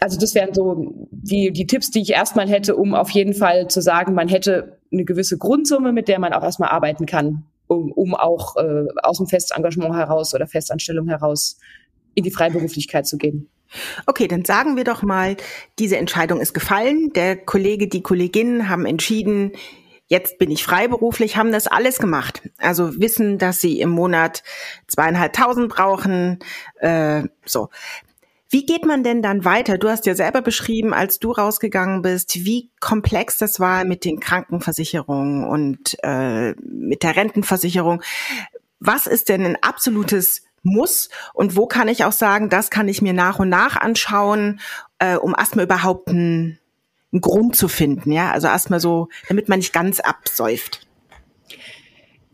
Also 0.00 0.18
das 0.18 0.34
wären 0.34 0.52
so 0.52 1.08
die, 1.10 1.52
die 1.52 1.66
Tipps, 1.66 1.90
die 1.90 2.02
ich 2.02 2.10
erstmal 2.10 2.48
hätte, 2.48 2.76
um 2.76 2.94
auf 2.94 3.10
jeden 3.10 3.32
Fall 3.32 3.68
zu 3.68 3.80
sagen, 3.80 4.14
man 4.14 4.28
hätte 4.28 4.78
eine 4.92 5.04
gewisse 5.04 5.38
Grundsumme, 5.38 5.92
mit 5.92 6.08
der 6.08 6.18
man 6.18 6.32
auch 6.32 6.42
erstmal 6.42 6.68
arbeiten 6.68 7.06
kann, 7.06 7.46
um, 7.66 7.92
um 7.92 8.14
auch 8.14 8.56
äh, 8.56 8.86
aus 9.02 9.18
dem 9.18 9.26
Festengagement 9.26 9.94
heraus 9.94 10.34
oder 10.34 10.46
Festanstellung 10.46 11.08
heraus 11.08 11.58
in 12.14 12.24
die 12.24 12.30
Freiberuflichkeit 12.30 13.06
zu 13.06 13.18
gehen. 13.18 13.48
Okay, 14.06 14.28
dann 14.28 14.44
sagen 14.44 14.76
wir 14.76 14.84
doch 14.84 15.02
mal, 15.02 15.36
diese 15.78 15.96
Entscheidung 15.96 16.40
ist 16.40 16.54
gefallen. 16.54 17.12
Der 17.14 17.36
Kollege, 17.36 17.88
die 17.88 18.02
Kolleginnen 18.02 18.68
haben 18.68 18.86
entschieden, 18.86 19.52
jetzt 20.08 20.38
bin 20.38 20.50
ich 20.50 20.64
freiberuflich, 20.64 21.36
haben 21.36 21.52
das 21.52 21.66
alles 21.66 21.98
gemacht. 21.98 22.48
Also 22.58 23.00
wissen, 23.00 23.38
dass 23.38 23.60
sie 23.60 23.80
im 23.80 23.90
Monat 23.90 24.42
zweieinhalbtausend 24.86 25.68
brauchen. 25.68 26.38
Äh, 26.76 27.24
so. 27.44 27.68
Wie 28.48 28.64
geht 28.64 28.84
man 28.84 29.02
denn 29.02 29.22
dann 29.22 29.44
weiter? 29.44 29.76
Du 29.76 29.88
hast 29.88 30.06
ja 30.06 30.14
selber 30.14 30.40
beschrieben, 30.40 30.94
als 30.94 31.18
du 31.18 31.32
rausgegangen 31.32 32.02
bist, 32.02 32.36
wie 32.44 32.70
komplex 32.80 33.38
das 33.38 33.58
war 33.58 33.84
mit 33.84 34.04
den 34.04 34.20
Krankenversicherungen 34.20 35.44
und 35.44 35.96
äh, 36.02 36.52
mit 36.60 37.02
der 37.02 37.16
Rentenversicherung. 37.16 38.02
Was 38.78 39.06
ist 39.06 39.28
denn 39.28 39.44
ein 39.44 39.56
absolutes 39.62 40.44
Muss 40.62 41.08
und 41.34 41.56
wo 41.56 41.66
kann 41.66 41.88
ich 41.88 42.04
auch 42.04 42.12
sagen, 42.12 42.48
das 42.48 42.70
kann 42.70 42.88
ich 42.88 43.02
mir 43.02 43.12
nach 43.12 43.40
und 43.40 43.48
nach 43.48 43.76
anschauen, 43.76 44.60
äh, 45.00 45.16
um 45.16 45.34
erstmal 45.36 45.64
überhaupt 45.64 46.08
einen, 46.08 46.58
einen 47.12 47.20
Grund 47.20 47.56
zu 47.56 47.66
finden, 47.66 48.12
ja? 48.12 48.30
Also 48.30 48.46
erstmal 48.46 48.80
so, 48.80 49.08
damit 49.28 49.48
man 49.48 49.58
nicht 49.58 49.72
ganz 49.72 49.98
absäuft. 49.98 50.85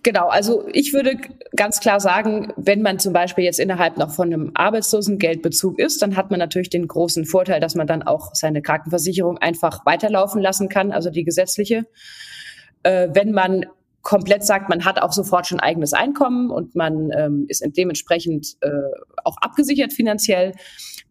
Genau, 0.04 0.28
also 0.28 0.66
ich 0.72 0.92
würde 0.92 1.16
ganz 1.54 1.78
klar 1.78 2.00
sagen, 2.00 2.52
wenn 2.56 2.82
man 2.82 2.98
zum 2.98 3.12
Beispiel 3.12 3.44
jetzt 3.44 3.60
innerhalb 3.60 3.98
noch 3.98 4.10
von 4.10 4.32
einem 4.32 4.50
Arbeitslosengeldbezug 4.54 5.78
ist, 5.78 6.02
dann 6.02 6.16
hat 6.16 6.30
man 6.30 6.40
natürlich 6.40 6.70
den 6.70 6.88
großen 6.88 7.24
Vorteil, 7.24 7.60
dass 7.60 7.76
man 7.76 7.86
dann 7.86 8.02
auch 8.02 8.34
seine 8.34 8.62
Krankenversicherung 8.62 9.38
einfach 9.38 9.86
weiterlaufen 9.86 10.42
lassen 10.42 10.68
kann, 10.68 10.90
also 10.90 11.10
die 11.10 11.22
gesetzliche. 11.22 11.86
Äh, 12.82 13.10
wenn 13.12 13.30
man 13.30 13.66
komplett 14.02 14.44
sagt, 14.44 14.68
man 14.68 14.84
hat 14.84 15.00
auch 15.00 15.12
sofort 15.12 15.46
schon 15.46 15.60
eigenes 15.60 15.92
Einkommen 15.92 16.50
und 16.50 16.74
man 16.74 17.10
ähm, 17.16 17.46
ist 17.48 17.64
dementsprechend 17.76 18.56
äh, 18.60 18.70
auch 19.22 19.36
abgesichert 19.40 19.92
finanziell, 19.92 20.52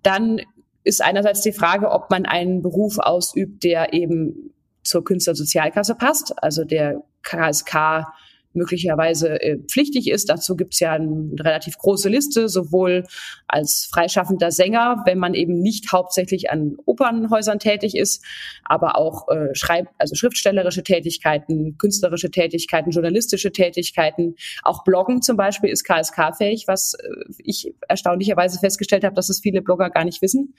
dann 0.04 0.42
ist 0.84 1.02
einerseits 1.02 1.40
die 1.42 1.54
Frage, 1.54 1.90
ob 1.92 2.10
man 2.10 2.26
einen 2.26 2.62
Beruf 2.62 2.98
ausübt, 3.00 3.64
der 3.64 3.94
eben 3.94 4.54
zur 4.84 5.06
Künstlersozialkasse 5.06 5.96
passt, 5.96 6.34
also 6.44 6.66
der 6.66 7.04
KSK 7.24 8.06
möglicherweise 8.54 9.42
äh, 9.42 9.58
pflichtig 9.58 10.10
ist. 10.10 10.30
Dazu 10.30 10.56
gibt 10.56 10.74
es 10.74 10.80
ja 10.80 10.94
eine 10.94 11.32
relativ 11.40 11.78
große 11.78 12.10
Liste, 12.10 12.50
sowohl 12.50 13.04
als 13.48 13.90
freischaffender 13.92 14.52
Sänger, 14.52 15.04
wenn 15.06 15.18
man 15.18 15.34
eben 15.34 15.60
nicht 15.62 15.92
hauptsächlich 15.92 16.52
an 16.52 16.78
Opernhäusern 16.86 17.60
tätig 17.60 17.96
ist, 17.96 18.24
aber 18.64 18.98
auch 18.98 19.28
äh, 19.30 19.54
Schreib 19.54 19.88
also 19.98 20.16
schriftstellerische 20.16 20.84
Tätigkeiten, 20.84 21.78
künstlerische 21.78 22.32
Tätigkeiten, 22.32 22.92
journalistische 22.92 23.52
Tätigkeiten, 23.52 24.36
auch 24.64 24.84
Bloggen 24.84 25.22
zum 25.22 25.38
Beispiel 25.38 25.70
ist 25.70 25.84
KSK-fähig, 25.84 26.66
was 26.68 26.94
äh, 26.96 27.08
ich 27.38 27.74
erstaunlicherweise 27.88 28.60
festgestellt 28.60 29.04
habe, 29.04 29.16
dass 29.16 29.30
es 29.30 29.40
viele 29.40 29.62
Blogger 29.62 29.90
gar 29.90 30.04
nicht 30.04 30.22
wissen. 30.22 30.56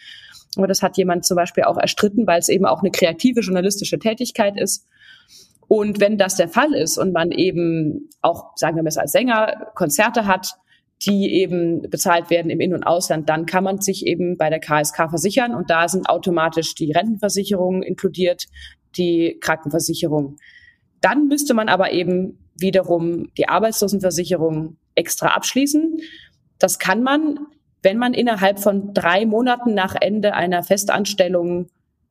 Aber 0.57 0.67
das 0.67 0.83
hat 0.83 0.97
jemand 0.97 1.25
zum 1.25 1.37
Beispiel 1.37 1.65
auch 1.65 1.79
erstritten, 1.79 2.27
weil 2.27 2.39
es 2.39 2.49
eben 2.49 2.67
auch 2.67 2.81
eine 2.81 2.91
kreative 2.91 3.41
journalistische 3.41 3.99
Tätigkeit 3.99 4.59
ist. 4.59 4.87
Und 5.73 6.01
wenn 6.01 6.19
das 6.19 6.37
der 6.37 6.51
Fall 6.51 6.75
ist 6.75 6.99
und 6.99 7.15
man 7.15 7.31
eben 7.31 8.11
auch, 8.21 8.55
sagen 8.57 8.77
wir 8.77 8.83
mal 8.83 8.93
als 8.95 9.11
Sänger, 9.11 9.71
Konzerte 9.75 10.27
hat, 10.27 10.53
die 11.07 11.33
eben 11.33 11.89
bezahlt 11.89 12.29
werden 12.29 12.51
im 12.51 12.61
In- 12.61 12.75
und 12.75 12.83
Ausland, 12.85 13.31
dann 13.31 13.47
kann 13.47 13.65
man 13.65 13.81
sich 13.81 14.07
eben 14.07 14.37
bei 14.37 14.51
der 14.51 14.61
KSK 14.61 15.09
versichern 15.09 15.55
und 15.55 15.71
da 15.71 15.89
sind 15.89 16.11
automatisch 16.11 16.75
die 16.75 16.93
Rentenversicherungen 16.93 17.83
inkludiert, 17.83 18.49
die 18.99 19.39
Krankenversicherung. 19.41 20.37
Dann 21.01 21.29
müsste 21.29 21.55
man 21.55 21.71
aber 21.71 21.93
eben 21.93 22.51
wiederum 22.55 23.33
die 23.39 23.49
Arbeitslosenversicherung 23.49 24.77
extra 24.95 25.29
abschließen. 25.29 26.01
Das 26.59 26.81
kann 26.81 27.03
man, 27.03 27.39
wenn 27.81 27.97
man 27.97 28.13
innerhalb 28.13 28.59
von 28.59 28.93
drei 28.93 29.25
Monaten 29.25 29.73
nach 29.73 29.97
Ende 29.99 30.35
einer 30.35 30.65
Festanstellung 30.65 31.69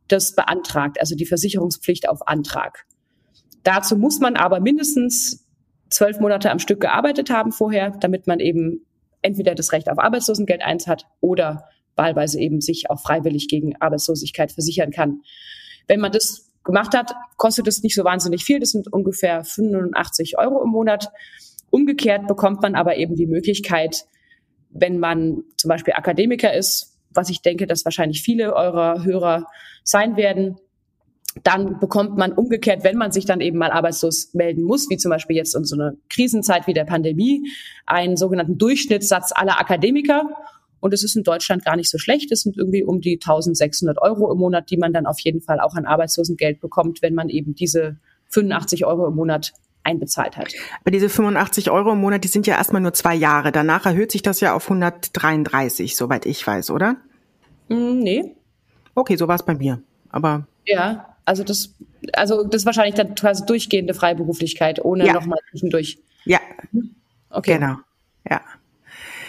das 0.07 0.33
beantragt, 0.33 0.99
also 0.99 1.13
die 1.13 1.27
Versicherungspflicht 1.27 2.09
auf 2.09 2.27
Antrag. 2.27 2.87
Dazu 3.63 3.97
muss 3.97 4.19
man 4.19 4.35
aber 4.35 4.59
mindestens 4.59 5.47
zwölf 5.89 6.19
Monate 6.19 6.51
am 6.51 6.59
Stück 6.59 6.79
gearbeitet 6.79 7.29
haben 7.29 7.51
vorher, 7.51 7.91
damit 7.99 8.27
man 8.27 8.39
eben 8.39 8.85
entweder 9.21 9.55
das 9.55 9.71
Recht 9.71 9.89
auf 9.89 9.99
Arbeitslosengeld 9.99 10.61
eins 10.61 10.87
hat 10.87 11.05
oder 11.19 11.65
wahlweise 11.95 12.39
eben 12.39 12.61
sich 12.61 12.89
auch 12.89 12.99
freiwillig 12.99 13.47
gegen 13.47 13.75
Arbeitslosigkeit 13.79 14.51
versichern 14.51 14.91
kann. 14.91 15.21
Wenn 15.87 15.99
man 15.99 16.11
das 16.11 16.49
gemacht 16.63 16.95
hat, 16.95 17.13
kostet 17.37 17.67
es 17.67 17.83
nicht 17.83 17.95
so 17.95 18.03
wahnsinnig 18.03 18.43
viel. 18.43 18.59
Das 18.59 18.71
sind 18.71 18.91
ungefähr 18.91 19.43
85 19.43 20.37
Euro 20.37 20.63
im 20.63 20.69
Monat. 20.69 21.09
Umgekehrt 21.69 22.27
bekommt 22.27 22.61
man 22.61 22.75
aber 22.75 22.97
eben 22.97 23.15
die 23.15 23.27
Möglichkeit, 23.27 24.05
wenn 24.69 24.99
man 24.99 25.43
zum 25.57 25.69
Beispiel 25.69 25.93
Akademiker 25.93 26.53
ist, 26.53 26.97
was 27.13 27.29
ich 27.29 27.41
denke, 27.41 27.67
dass 27.67 27.85
wahrscheinlich 27.85 28.21
viele 28.21 28.55
eurer 28.55 29.03
Hörer 29.03 29.47
sein 29.83 30.15
werden, 30.15 30.57
dann 31.43 31.79
bekommt 31.79 32.17
man 32.17 32.33
umgekehrt, 32.33 32.83
wenn 32.83 32.97
man 32.97 33.11
sich 33.11 33.25
dann 33.25 33.41
eben 33.41 33.57
mal 33.57 33.71
arbeitslos 33.71 34.33
melden 34.33 34.63
muss, 34.63 34.89
wie 34.89 34.97
zum 34.97 35.09
Beispiel 35.09 35.35
jetzt 35.35 35.55
in 35.55 35.63
so 35.63 35.75
einer 35.75 35.93
Krisenzeit 36.09 36.67
wie 36.67 36.73
der 36.73 36.83
Pandemie, 36.83 37.47
einen 37.85 38.17
sogenannten 38.17 38.57
Durchschnittssatz 38.57 39.31
aller 39.33 39.59
Akademiker. 39.59 40.29
Und 40.81 40.93
es 40.93 41.03
ist 41.03 41.15
in 41.15 41.23
Deutschland 41.23 41.63
gar 41.63 41.75
nicht 41.75 41.89
so 41.89 41.97
schlecht. 41.97 42.31
Es 42.31 42.41
sind 42.41 42.57
irgendwie 42.57 42.83
um 42.83 43.01
die 43.01 43.13
1600 43.13 44.01
Euro 44.01 44.31
im 44.31 44.39
Monat, 44.39 44.69
die 44.71 44.77
man 44.77 44.93
dann 44.93 45.05
auf 45.05 45.19
jeden 45.19 45.41
Fall 45.41 45.59
auch 45.59 45.75
an 45.75 45.85
Arbeitslosengeld 45.85 46.59
bekommt, 46.59 47.01
wenn 47.01 47.13
man 47.13 47.29
eben 47.29 47.55
diese 47.55 47.97
85 48.29 48.85
Euro 48.85 49.07
im 49.07 49.15
Monat 49.15 49.53
einbezahlt 49.83 50.37
hat. 50.37 50.53
Aber 50.81 50.91
diese 50.91 51.09
85 51.09 51.71
Euro 51.71 51.93
im 51.93 51.99
Monat, 51.99 52.23
die 52.23 52.27
sind 52.27 52.47
ja 52.47 52.55
erstmal 52.55 52.81
nur 52.81 52.93
zwei 52.93 53.15
Jahre. 53.15 53.51
Danach 53.51 53.85
erhöht 53.85 54.11
sich 54.11 54.21
das 54.21 54.39
ja 54.41 54.55
auf 54.55 54.65
133, 54.65 55.95
soweit 55.95 56.25
ich 56.25 56.45
weiß, 56.45 56.71
oder? 56.71 56.97
Mm, 57.69 57.99
nee. 57.99 58.35
Okay, 58.95 59.15
so 59.15 59.27
war 59.27 59.35
es 59.35 59.43
bei 59.43 59.55
mir. 59.55 59.81
Aber 60.09 60.47
ja, 60.65 61.10
also 61.25 61.43
das, 61.43 61.75
also 62.13 62.43
das 62.43 62.61
ist 62.61 62.65
wahrscheinlich 62.65 62.95
dann 62.95 63.15
quasi 63.15 63.45
durchgehende 63.45 63.93
Freiberuflichkeit, 63.93 64.83
ohne 64.83 65.05
ja. 65.05 65.13
nochmal 65.13 65.39
zwischendurch. 65.51 65.99
Ja. 66.25 66.39
Okay. 67.29 67.55
Genau. 67.55 67.77
Ja. 68.29 68.41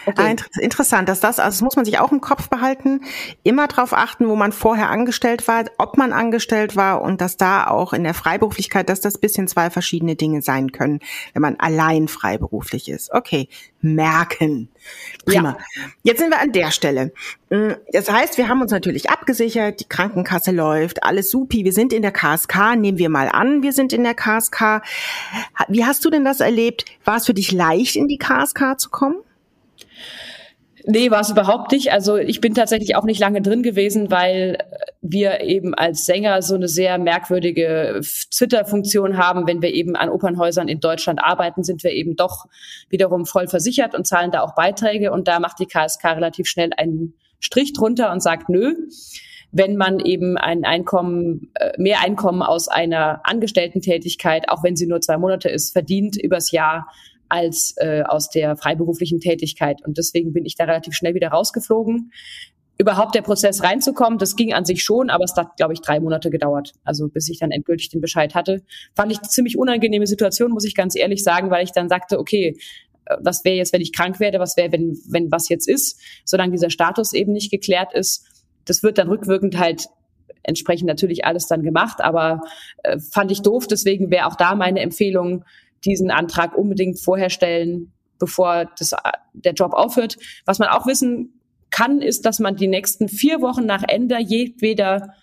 Okay. 0.06 0.22
Ah, 0.22 0.30
inter 0.30 0.46
interessant, 0.60 1.08
dass 1.08 1.20
das, 1.20 1.38
also 1.38 1.56
das 1.56 1.62
muss 1.62 1.76
man 1.76 1.84
sich 1.84 1.98
auch 1.98 2.12
im 2.12 2.20
Kopf 2.20 2.48
behalten, 2.48 3.02
immer 3.42 3.68
darauf 3.68 3.92
achten, 3.92 4.28
wo 4.28 4.36
man 4.36 4.52
vorher 4.52 4.90
angestellt 4.90 5.46
war, 5.48 5.64
ob 5.78 5.96
man 5.96 6.12
angestellt 6.12 6.76
war 6.76 7.02
und 7.02 7.20
dass 7.20 7.36
da 7.36 7.66
auch 7.66 7.92
in 7.92 8.04
der 8.04 8.14
Freiberuflichkeit, 8.14 8.88
dass 8.88 9.00
das 9.00 9.18
bisschen 9.18 9.48
zwei 9.48 9.70
verschiedene 9.70 10.16
Dinge 10.16 10.42
sein 10.42 10.72
können, 10.72 11.00
wenn 11.32 11.42
man 11.42 11.56
allein 11.58 12.08
freiberuflich 12.08 12.88
ist. 12.88 13.12
Okay, 13.12 13.48
merken. 13.80 14.68
Prima. 15.24 15.56
Ja. 15.76 15.82
Jetzt 16.02 16.18
sind 16.18 16.30
wir 16.30 16.40
an 16.40 16.52
der 16.52 16.70
Stelle. 16.70 17.12
Mm, 17.50 17.72
das 17.92 18.10
heißt, 18.10 18.38
wir 18.38 18.48
haben 18.48 18.60
uns 18.60 18.72
natürlich 18.72 19.10
abgesichert, 19.10 19.80
die 19.80 19.88
Krankenkasse 19.88 20.50
läuft, 20.50 21.04
alles 21.04 21.30
supi, 21.30 21.64
wir 21.64 21.72
sind 21.72 21.92
in 21.92 22.02
der 22.02 22.12
KSK, 22.12 22.76
nehmen 22.76 22.98
wir 22.98 23.08
mal 23.08 23.28
an, 23.28 23.62
wir 23.62 23.72
sind 23.72 23.92
in 23.92 24.04
der 24.04 24.14
KSK. 24.14 24.82
Wie 25.68 25.84
hast 25.84 26.04
du 26.04 26.10
denn 26.10 26.24
das 26.24 26.40
erlebt? 26.40 26.84
War 27.04 27.16
es 27.16 27.26
für 27.26 27.34
dich 27.34 27.52
leicht, 27.52 27.96
in 27.96 28.08
die 28.08 28.18
KSK 28.18 28.78
zu 28.78 28.90
kommen? 28.90 29.16
Nee, 30.84 31.10
war 31.12 31.20
es 31.20 31.30
überhaupt 31.30 31.70
nicht. 31.70 31.92
Also 31.92 32.16
ich 32.16 32.40
bin 32.40 32.54
tatsächlich 32.54 32.96
auch 32.96 33.04
nicht 33.04 33.20
lange 33.20 33.40
drin 33.40 33.62
gewesen, 33.62 34.10
weil 34.10 34.58
wir 35.00 35.40
eben 35.42 35.74
als 35.74 36.06
Sänger 36.06 36.42
so 36.42 36.56
eine 36.56 36.66
sehr 36.66 36.98
merkwürdige 36.98 38.00
Twitter-Funktion 38.34 39.16
haben. 39.16 39.46
Wenn 39.46 39.62
wir 39.62 39.72
eben 39.72 39.94
an 39.94 40.08
Opernhäusern 40.08 40.66
in 40.66 40.80
Deutschland 40.80 41.22
arbeiten, 41.22 41.62
sind 41.62 41.84
wir 41.84 41.92
eben 41.92 42.16
doch 42.16 42.46
wiederum 42.88 43.26
voll 43.26 43.46
versichert 43.46 43.94
und 43.94 44.06
zahlen 44.06 44.32
da 44.32 44.40
auch 44.40 44.56
Beiträge. 44.56 45.12
Und 45.12 45.28
da 45.28 45.38
macht 45.38 45.60
die 45.60 45.66
KSK 45.66 46.04
relativ 46.16 46.48
schnell 46.48 46.70
einen 46.76 47.14
Strich 47.38 47.72
drunter 47.74 48.10
und 48.10 48.20
sagt, 48.20 48.48
nö, 48.48 48.74
wenn 49.52 49.76
man 49.76 50.00
eben 50.00 50.36
ein 50.36 50.64
Einkommen, 50.64 51.52
äh, 51.54 51.72
mehr 51.76 52.00
Einkommen 52.00 52.42
aus 52.42 52.68
einer 52.68 53.20
Angestellten-Tätigkeit, 53.24 54.48
auch 54.48 54.64
wenn 54.64 54.76
sie 54.76 54.86
nur 54.86 55.00
zwei 55.00 55.18
Monate 55.18 55.48
ist, 55.48 55.72
verdient 55.72 56.16
übers 56.16 56.50
Jahr, 56.50 56.88
als 57.32 57.74
äh, 57.78 58.02
aus 58.02 58.28
der 58.28 58.56
freiberuflichen 58.56 59.18
Tätigkeit. 59.18 59.82
Und 59.86 59.96
deswegen 59.96 60.34
bin 60.34 60.44
ich 60.44 60.54
da 60.54 60.64
relativ 60.64 60.92
schnell 60.92 61.14
wieder 61.14 61.28
rausgeflogen. 61.28 62.12
Überhaupt 62.76 63.14
der 63.14 63.22
Prozess 63.22 63.62
reinzukommen, 63.62 64.18
das 64.18 64.36
ging 64.36 64.52
an 64.52 64.66
sich 64.66 64.84
schon, 64.84 65.08
aber 65.08 65.24
es 65.24 65.34
hat, 65.34 65.56
glaube 65.56 65.72
ich, 65.72 65.80
drei 65.80 65.98
Monate 65.98 66.28
gedauert. 66.28 66.74
Also 66.84 67.08
bis 67.08 67.30
ich 67.30 67.38
dann 67.38 67.50
endgültig 67.50 67.88
den 67.88 68.02
Bescheid 68.02 68.34
hatte. 68.34 68.62
Fand 68.94 69.12
ich 69.12 69.18
eine 69.18 69.28
ziemlich 69.28 69.56
unangenehme 69.56 70.06
Situation, 70.06 70.50
muss 70.50 70.66
ich 70.66 70.74
ganz 70.74 70.94
ehrlich 70.94 71.24
sagen, 71.24 71.50
weil 71.50 71.64
ich 71.64 71.72
dann 71.72 71.88
sagte, 71.88 72.18
okay, 72.18 72.58
äh, 73.06 73.16
was 73.20 73.46
wäre 73.46 73.56
jetzt, 73.56 73.72
wenn 73.72 73.80
ich 73.80 73.94
krank 73.94 74.20
werde, 74.20 74.38
was 74.38 74.58
wäre, 74.58 74.70
wenn, 74.72 74.98
wenn 75.08 75.30
was 75.30 75.48
jetzt 75.48 75.68
ist, 75.68 75.98
solange 76.26 76.52
dieser 76.52 76.70
Status 76.70 77.14
eben 77.14 77.32
nicht 77.32 77.50
geklärt 77.50 77.94
ist. 77.94 78.26
Das 78.66 78.82
wird 78.82 78.98
dann 78.98 79.08
rückwirkend 79.08 79.58
halt 79.58 79.86
entsprechend 80.42 80.86
natürlich 80.86 81.24
alles 81.24 81.46
dann 81.46 81.62
gemacht, 81.62 82.02
aber 82.02 82.40
äh, 82.82 82.98
fand 82.98 83.30
ich 83.30 83.40
doof. 83.40 83.66
Deswegen 83.68 84.10
wäre 84.10 84.26
auch 84.26 84.36
da 84.36 84.54
meine 84.54 84.80
Empfehlung, 84.80 85.44
diesen 85.84 86.10
Antrag 86.10 86.56
unbedingt 86.56 86.98
vorher 87.00 87.30
stellen, 87.30 87.92
bevor 88.18 88.66
das, 88.78 88.94
der 89.32 89.52
Job 89.52 89.72
aufhört. 89.72 90.16
Was 90.44 90.58
man 90.58 90.68
auch 90.68 90.86
wissen 90.86 91.40
kann, 91.70 92.00
ist, 92.00 92.24
dass 92.26 92.38
man 92.38 92.56
die 92.56 92.68
nächsten 92.68 93.08
vier 93.08 93.40
Wochen 93.40 93.66
nach 93.66 93.82
Ende 93.86 94.18
jedweder 94.20 95.14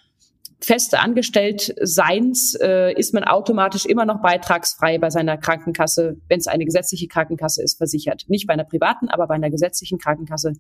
feste 0.62 1.00
Angestelltseins 1.00 2.56
äh, 2.62 2.94
ist 2.94 3.14
man 3.14 3.24
automatisch 3.24 3.86
immer 3.86 4.06
noch 4.06 4.22
beitragsfrei 4.22 4.98
bei 4.98 5.10
seiner 5.10 5.38
Krankenkasse, 5.38 6.18
wenn 6.28 6.40
es 6.40 6.48
eine 6.48 6.66
gesetzliche 6.66 7.08
Krankenkasse 7.08 7.64
ist, 7.64 7.78
versichert. 7.78 8.26
Nicht 8.28 8.46
bei 8.46 8.54
einer 8.54 8.66
privaten, 8.66 9.08
aber 9.08 9.28
bei 9.28 9.36
einer 9.36 9.50
gesetzlichen 9.50 10.00
Krankenkasse 10.00 10.54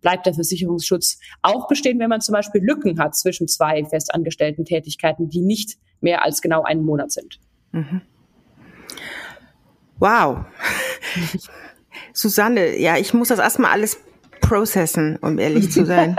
bleibt 0.00 0.26
der 0.26 0.34
Versicherungsschutz 0.34 1.20
auch 1.42 1.68
bestehen, 1.68 1.98
wenn 2.00 2.08
man 2.10 2.20
zum 2.20 2.32
Beispiel 2.32 2.62
Lücken 2.62 2.98
hat 2.98 3.14
zwischen 3.14 3.46
zwei 3.46 3.84
festangestellten 3.84 4.64
Tätigkeiten, 4.64 5.28
die 5.28 5.40
nicht 5.40 5.78
mehr 6.00 6.24
als 6.24 6.42
genau 6.42 6.62
einen 6.62 6.84
Monat 6.84 7.12
sind. 7.12 7.38
Mhm. 7.70 8.02
Wow. 9.98 10.44
Susanne, 12.12 12.78
ja, 12.78 12.96
ich 12.96 13.14
muss 13.14 13.28
das 13.28 13.38
erstmal 13.38 13.72
alles 13.72 14.00
processen, 14.40 15.16
um 15.22 15.38
ehrlich 15.38 15.70
zu 15.70 15.86
sein. 15.86 16.16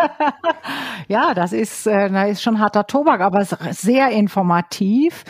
ja, 1.07 1.33
das 1.33 1.53
ist, 1.53 1.85
äh, 1.85 2.09
das 2.09 2.31
ist 2.31 2.41
schon 2.41 2.59
harter 2.59 2.88
Tobak, 2.88 3.21
aber 3.21 3.45
sehr 3.45 4.09
informativ. 4.09 5.23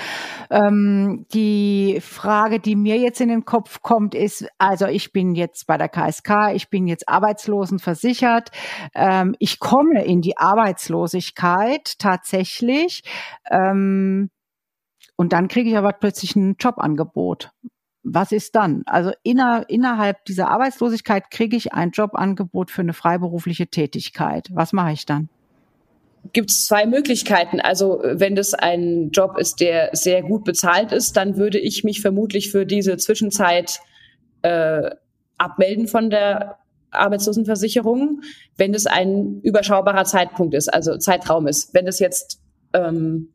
Ähm, 0.49 1.25
die 1.33 1.99
Frage, 2.01 2.59
die 2.59 2.75
mir 2.75 2.97
jetzt 2.97 3.19
in 3.19 3.29
den 3.29 3.45
Kopf 3.45 3.81
kommt, 3.81 4.15
ist, 4.15 4.47
also 4.57 4.85
ich 4.85 5.11
bin 5.11 5.35
jetzt 5.35 5.67
bei 5.67 5.77
der 5.77 5.89
KSK, 5.89 6.53
ich 6.53 6.69
bin 6.69 6.87
jetzt 6.87 7.09
arbeitslosenversichert, 7.09 8.51
ähm, 8.93 9.35
ich 9.39 9.59
komme 9.59 10.03
in 10.05 10.21
die 10.21 10.37
Arbeitslosigkeit 10.37 11.99
tatsächlich. 11.99 13.03
Ähm, 13.49 14.29
und 15.17 15.33
dann 15.33 15.47
kriege 15.47 15.69
ich 15.69 15.77
aber 15.77 15.93
plötzlich 15.93 16.35
ein 16.35 16.55
Jobangebot 16.59 17.51
was 18.05 18.31
ist 18.31 18.55
dann? 18.55 18.83
Also 18.85 19.11
inner, 19.23 19.65
innerhalb 19.67 20.23
dieser 20.25 20.49
Arbeitslosigkeit 20.49 21.31
kriege 21.31 21.57
ich 21.57 21.73
ein 21.73 21.91
Jobangebot 21.91 22.71
für 22.71 22.81
eine 22.81 22.93
freiberufliche 22.93 23.67
Tätigkeit. 23.67 24.47
Was 24.51 24.73
mache 24.73 24.93
ich 24.93 25.05
dann? 25.05 25.29
gibt 26.33 26.49
es 26.49 26.65
zwei 26.65 26.87
Möglichkeiten. 26.87 27.59
Also 27.59 28.01
wenn 28.03 28.35
das 28.35 28.55
ein 28.55 29.11
Job 29.11 29.37
ist, 29.37 29.59
der 29.59 29.91
sehr 29.93 30.23
gut 30.23 30.43
bezahlt 30.43 30.91
ist, 30.91 31.15
dann 31.15 31.37
würde 31.37 31.59
ich 31.59 31.83
mich 31.83 32.01
vermutlich 32.01 32.49
für 32.49 32.65
diese 32.65 32.97
Zwischenzeit 32.97 33.79
äh, 34.41 34.89
abmelden 35.37 35.87
von 35.87 36.09
der 36.09 36.57
Arbeitslosenversicherung, 36.89 38.21
wenn 38.57 38.73
es 38.73 38.87
ein 38.87 39.39
überschaubarer 39.43 40.05
Zeitpunkt 40.05 40.55
ist, 40.55 40.73
also 40.73 40.97
Zeitraum 40.97 41.45
ist. 41.45 41.75
Wenn 41.75 41.85
es 41.85 41.99
jetzt 41.99 42.41
ähm, 42.73 43.29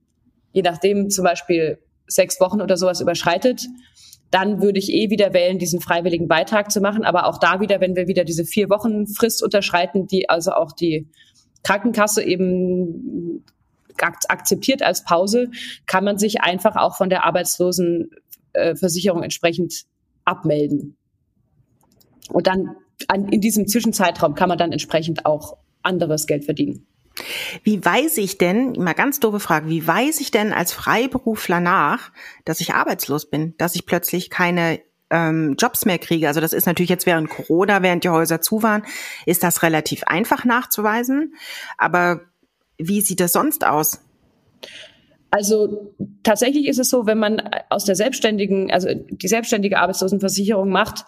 je 0.52 0.62
nachdem 0.62 1.10
zum 1.10 1.24
Beispiel 1.24 1.78
sechs 2.06 2.40
Wochen 2.40 2.60
oder 2.60 2.76
sowas 2.76 3.00
überschreitet, 3.00 3.66
dann 4.30 4.62
würde 4.62 4.78
ich 4.78 4.92
eh 4.92 5.10
wieder 5.10 5.32
wählen, 5.32 5.58
diesen 5.58 5.80
freiwilligen 5.80 6.28
Beitrag 6.28 6.70
zu 6.70 6.80
machen. 6.80 7.04
Aber 7.04 7.26
auch 7.26 7.38
da 7.38 7.60
wieder, 7.60 7.80
wenn 7.80 7.96
wir 7.96 8.06
wieder 8.06 8.24
diese 8.24 8.44
vier 8.44 8.70
Wochen 8.70 9.06
Frist 9.06 9.42
unterschreiten, 9.42 10.06
die 10.06 10.28
also 10.28 10.52
auch 10.52 10.72
die 10.72 11.08
Krankenkasse 11.62 12.22
eben 12.22 13.44
akzeptiert 14.28 14.82
als 14.82 15.04
Pause, 15.04 15.50
kann 15.86 16.04
man 16.04 16.18
sich 16.18 16.40
einfach 16.40 16.76
auch 16.76 16.96
von 16.96 17.10
der 17.10 17.24
Arbeitslosenversicherung 17.24 19.22
entsprechend 19.22 19.84
abmelden. 20.24 20.96
Und 22.30 22.46
dann 22.46 22.76
an, 23.08 23.28
in 23.28 23.40
diesem 23.40 23.66
Zwischenzeitraum 23.66 24.34
kann 24.34 24.48
man 24.48 24.58
dann 24.58 24.72
entsprechend 24.72 25.26
auch 25.26 25.56
anderes 25.82 26.26
Geld 26.26 26.44
verdienen. 26.44 26.86
Wie 27.62 27.84
weiß 27.84 28.18
ich 28.18 28.38
denn, 28.38 28.72
mal 28.72 28.94
ganz 28.94 29.20
doofe 29.20 29.40
Frage, 29.40 29.68
wie 29.68 29.86
weiß 29.86 30.20
ich 30.20 30.30
denn 30.30 30.52
als 30.52 30.72
Freiberufler 30.72 31.60
nach, 31.60 32.10
dass 32.44 32.60
ich 32.60 32.74
arbeitslos 32.74 33.28
bin, 33.28 33.54
dass 33.58 33.74
ich 33.74 33.86
plötzlich 33.86 34.30
keine 34.30 34.80
ähm, 35.10 35.56
Jobs 35.58 35.84
mehr 35.84 35.98
kriege? 35.98 36.28
Also 36.28 36.40
das 36.40 36.52
ist 36.52 36.66
natürlich 36.66 36.90
jetzt 36.90 37.06
während 37.06 37.30
Corona, 37.30 37.82
während 37.82 38.04
die 38.04 38.08
Häuser 38.08 38.40
zu 38.40 38.62
waren, 38.62 38.84
ist 39.26 39.42
das 39.42 39.62
relativ 39.62 40.04
einfach 40.04 40.44
nachzuweisen. 40.44 41.34
Aber 41.78 42.22
wie 42.78 43.00
sieht 43.00 43.20
das 43.20 43.32
sonst 43.32 43.64
aus? 43.66 44.00
Also 45.30 45.94
tatsächlich 46.24 46.66
ist 46.66 46.78
es 46.78 46.90
so, 46.90 47.06
wenn 47.06 47.18
man 47.18 47.40
aus 47.68 47.84
der 47.84 47.94
selbstständigen, 47.94 48.72
also 48.72 48.88
die 48.92 49.28
selbstständige 49.28 49.78
Arbeitslosenversicherung 49.78 50.70
macht, 50.70 51.04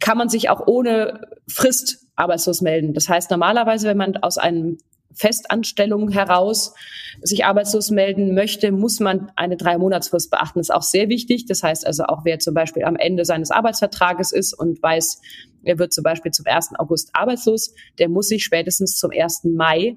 kann 0.00 0.18
man 0.18 0.28
sich 0.28 0.50
auch 0.50 0.66
ohne 0.66 1.28
Frist 1.46 2.06
arbeitslos 2.16 2.60
melden. 2.60 2.92
Das 2.92 3.08
heißt, 3.08 3.30
normalerweise, 3.30 3.86
wenn 3.88 3.96
man 3.96 4.16
aus 4.16 4.36
einem 4.36 4.78
Festanstellung 5.14 6.10
heraus 6.10 6.74
sich 7.20 7.44
arbeitslos 7.44 7.90
melden 7.90 8.34
möchte, 8.34 8.72
muss 8.72 9.00
man 9.00 9.30
eine 9.36 9.56
Drei-Monatsfrist 9.56 10.30
beachten. 10.30 10.58
Das 10.58 10.68
ist 10.68 10.74
auch 10.74 10.82
sehr 10.82 11.08
wichtig. 11.08 11.46
Das 11.46 11.62
heißt 11.62 11.86
also 11.86 12.04
auch, 12.04 12.24
wer 12.24 12.38
zum 12.38 12.54
Beispiel 12.54 12.84
am 12.84 12.96
Ende 12.96 13.24
seines 13.24 13.50
Arbeitsvertrages 13.50 14.32
ist 14.32 14.54
und 14.54 14.82
weiß, 14.82 15.20
er 15.64 15.78
wird 15.78 15.92
zum 15.92 16.04
Beispiel 16.04 16.32
zum 16.32 16.46
1. 16.46 16.70
August 16.78 17.10
arbeitslos, 17.12 17.74
der 17.98 18.08
muss 18.08 18.28
sich 18.28 18.44
spätestens 18.44 18.98
zum 18.98 19.10
1. 19.12 19.44
Mai 19.44 19.96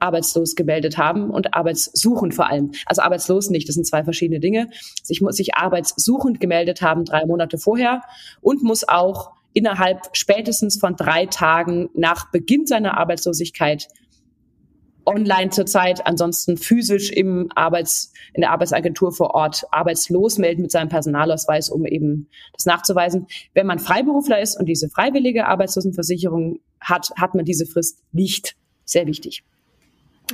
arbeitslos 0.00 0.54
gemeldet 0.54 0.96
haben 0.98 1.30
und 1.30 1.54
arbeitssuchend 1.54 2.34
vor 2.34 2.48
allem. 2.48 2.72
Also 2.86 3.02
arbeitslos 3.02 3.50
nicht, 3.50 3.68
das 3.68 3.74
sind 3.74 3.86
zwei 3.86 4.02
verschiedene 4.02 4.40
Dinge. 4.40 4.70
Ich 5.08 5.20
muss 5.20 5.36
sich 5.36 5.54
arbeitssuchend 5.54 6.40
gemeldet 6.40 6.82
haben 6.82 7.04
drei 7.04 7.26
Monate 7.26 7.58
vorher 7.58 8.02
und 8.40 8.62
muss 8.62 8.88
auch 8.88 9.32
innerhalb 9.52 10.08
spätestens 10.12 10.78
von 10.78 10.96
drei 10.96 11.26
Tagen 11.26 11.90
nach 11.94 12.30
Beginn 12.30 12.66
seiner 12.66 12.98
Arbeitslosigkeit 12.98 13.88
online 15.06 15.50
zurzeit, 15.50 16.06
ansonsten 16.06 16.56
physisch 16.56 17.10
im 17.10 17.50
Arbeits, 17.54 18.12
in 18.34 18.42
der 18.42 18.50
Arbeitsagentur 18.50 19.12
vor 19.12 19.34
Ort 19.34 19.64
arbeitslos 19.70 20.38
melden 20.38 20.62
mit 20.62 20.70
seinem 20.70 20.88
Personalausweis, 20.88 21.70
um 21.70 21.84
eben 21.86 22.28
das 22.52 22.66
nachzuweisen. 22.66 23.26
Wenn 23.54 23.66
man 23.66 23.78
Freiberufler 23.78 24.40
ist 24.40 24.58
und 24.58 24.66
diese 24.66 24.88
freiwillige 24.88 25.46
Arbeitslosenversicherung 25.46 26.60
hat, 26.80 27.10
hat 27.16 27.34
man 27.34 27.44
diese 27.44 27.66
Frist 27.66 28.00
nicht. 28.12 28.56
Sehr 28.84 29.06
wichtig. 29.06 29.42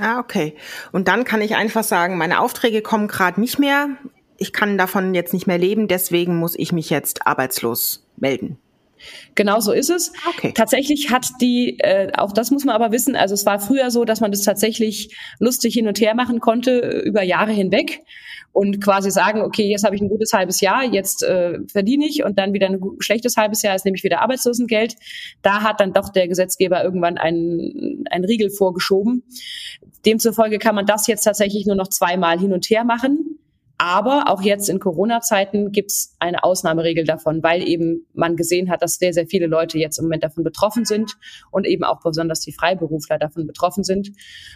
Ah, 0.00 0.18
okay. 0.18 0.54
Und 0.92 1.08
dann 1.08 1.24
kann 1.24 1.40
ich 1.40 1.56
einfach 1.56 1.84
sagen, 1.84 2.18
meine 2.18 2.40
Aufträge 2.40 2.82
kommen 2.82 3.08
gerade 3.08 3.40
nicht 3.40 3.58
mehr. 3.58 3.88
Ich 4.36 4.52
kann 4.52 4.76
davon 4.76 5.14
jetzt 5.14 5.32
nicht 5.32 5.46
mehr 5.46 5.58
leben, 5.58 5.88
deswegen 5.88 6.36
muss 6.36 6.54
ich 6.58 6.72
mich 6.72 6.90
jetzt 6.90 7.26
arbeitslos 7.26 8.06
melden. 8.16 8.58
Genau 9.34 9.60
so 9.60 9.72
ist 9.72 9.90
es. 9.90 10.12
Okay. 10.28 10.52
Tatsächlich 10.54 11.10
hat 11.10 11.28
die, 11.40 11.78
äh, 11.80 12.10
auch 12.16 12.32
das 12.32 12.50
muss 12.50 12.64
man 12.64 12.74
aber 12.74 12.92
wissen, 12.92 13.16
also 13.16 13.34
es 13.34 13.46
war 13.46 13.60
früher 13.60 13.90
so, 13.90 14.04
dass 14.04 14.20
man 14.20 14.30
das 14.30 14.42
tatsächlich 14.42 15.14
lustig 15.38 15.74
hin 15.74 15.88
und 15.88 16.00
her 16.00 16.14
machen 16.14 16.40
konnte 16.40 16.82
äh, 16.82 16.98
über 17.00 17.22
Jahre 17.22 17.52
hinweg 17.52 18.02
und 18.52 18.82
quasi 18.82 19.10
sagen, 19.10 19.42
okay, 19.42 19.68
jetzt 19.68 19.84
habe 19.84 19.94
ich 19.94 20.00
ein 20.00 20.08
gutes 20.08 20.32
halbes 20.32 20.62
Jahr, 20.62 20.82
jetzt 20.82 21.22
äh, 21.22 21.58
verdiene 21.70 22.06
ich 22.06 22.24
und 22.24 22.38
dann 22.38 22.54
wieder 22.54 22.68
ein 22.68 22.80
schlechtes 23.00 23.36
halbes 23.36 23.60
Jahr, 23.60 23.74
jetzt 23.74 23.84
nehme 23.84 23.98
ich 23.98 24.04
wieder 24.04 24.22
Arbeitslosengeld. 24.22 24.96
Da 25.42 25.62
hat 25.62 25.80
dann 25.80 25.92
doch 25.92 26.08
der 26.08 26.26
Gesetzgeber 26.26 26.82
irgendwann 26.82 27.18
einen, 27.18 28.04
einen 28.10 28.24
Riegel 28.24 28.48
vorgeschoben. 28.48 29.24
Demzufolge 30.06 30.58
kann 30.58 30.74
man 30.74 30.86
das 30.86 31.06
jetzt 31.06 31.24
tatsächlich 31.24 31.66
nur 31.66 31.76
noch 31.76 31.88
zweimal 31.88 32.38
hin 32.38 32.54
und 32.54 32.64
her 32.70 32.84
machen. 32.84 33.38
Aber 33.78 34.24
auch 34.28 34.40
jetzt 34.40 34.70
in 34.70 34.78
Corona-Zeiten 34.78 35.70
gibt 35.70 35.90
es 35.90 36.16
eine 36.18 36.44
Ausnahmeregel 36.44 37.04
davon, 37.04 37.42
weil 37.42 37.66
eben 37.66 38.06
man 38.14 38.36
gesehen 38.36 38.70
hat, 38.70 38.80
dass 38.80 38.96
sehr, 38.96 39.12
sehr 39.12 39.26
viele 39.26 39.46
Leute 39.46 39.78
jetzt 39.78 39.98
im 39.98 40.06
Moment 40.06 40.24
davon 40.24 40.44
betroffen 40.44 40.86
sind 40.86 41.16
und 41.50 41.66
eben 41.66 41.84
auch 41.84 42.00
besonders 42.00 42.40
die 42.40 42.52
Freiberufler 42.52 43.18
davon 43.18 43.46
betroffen 43.46 43.84
sind. 43.84 44.12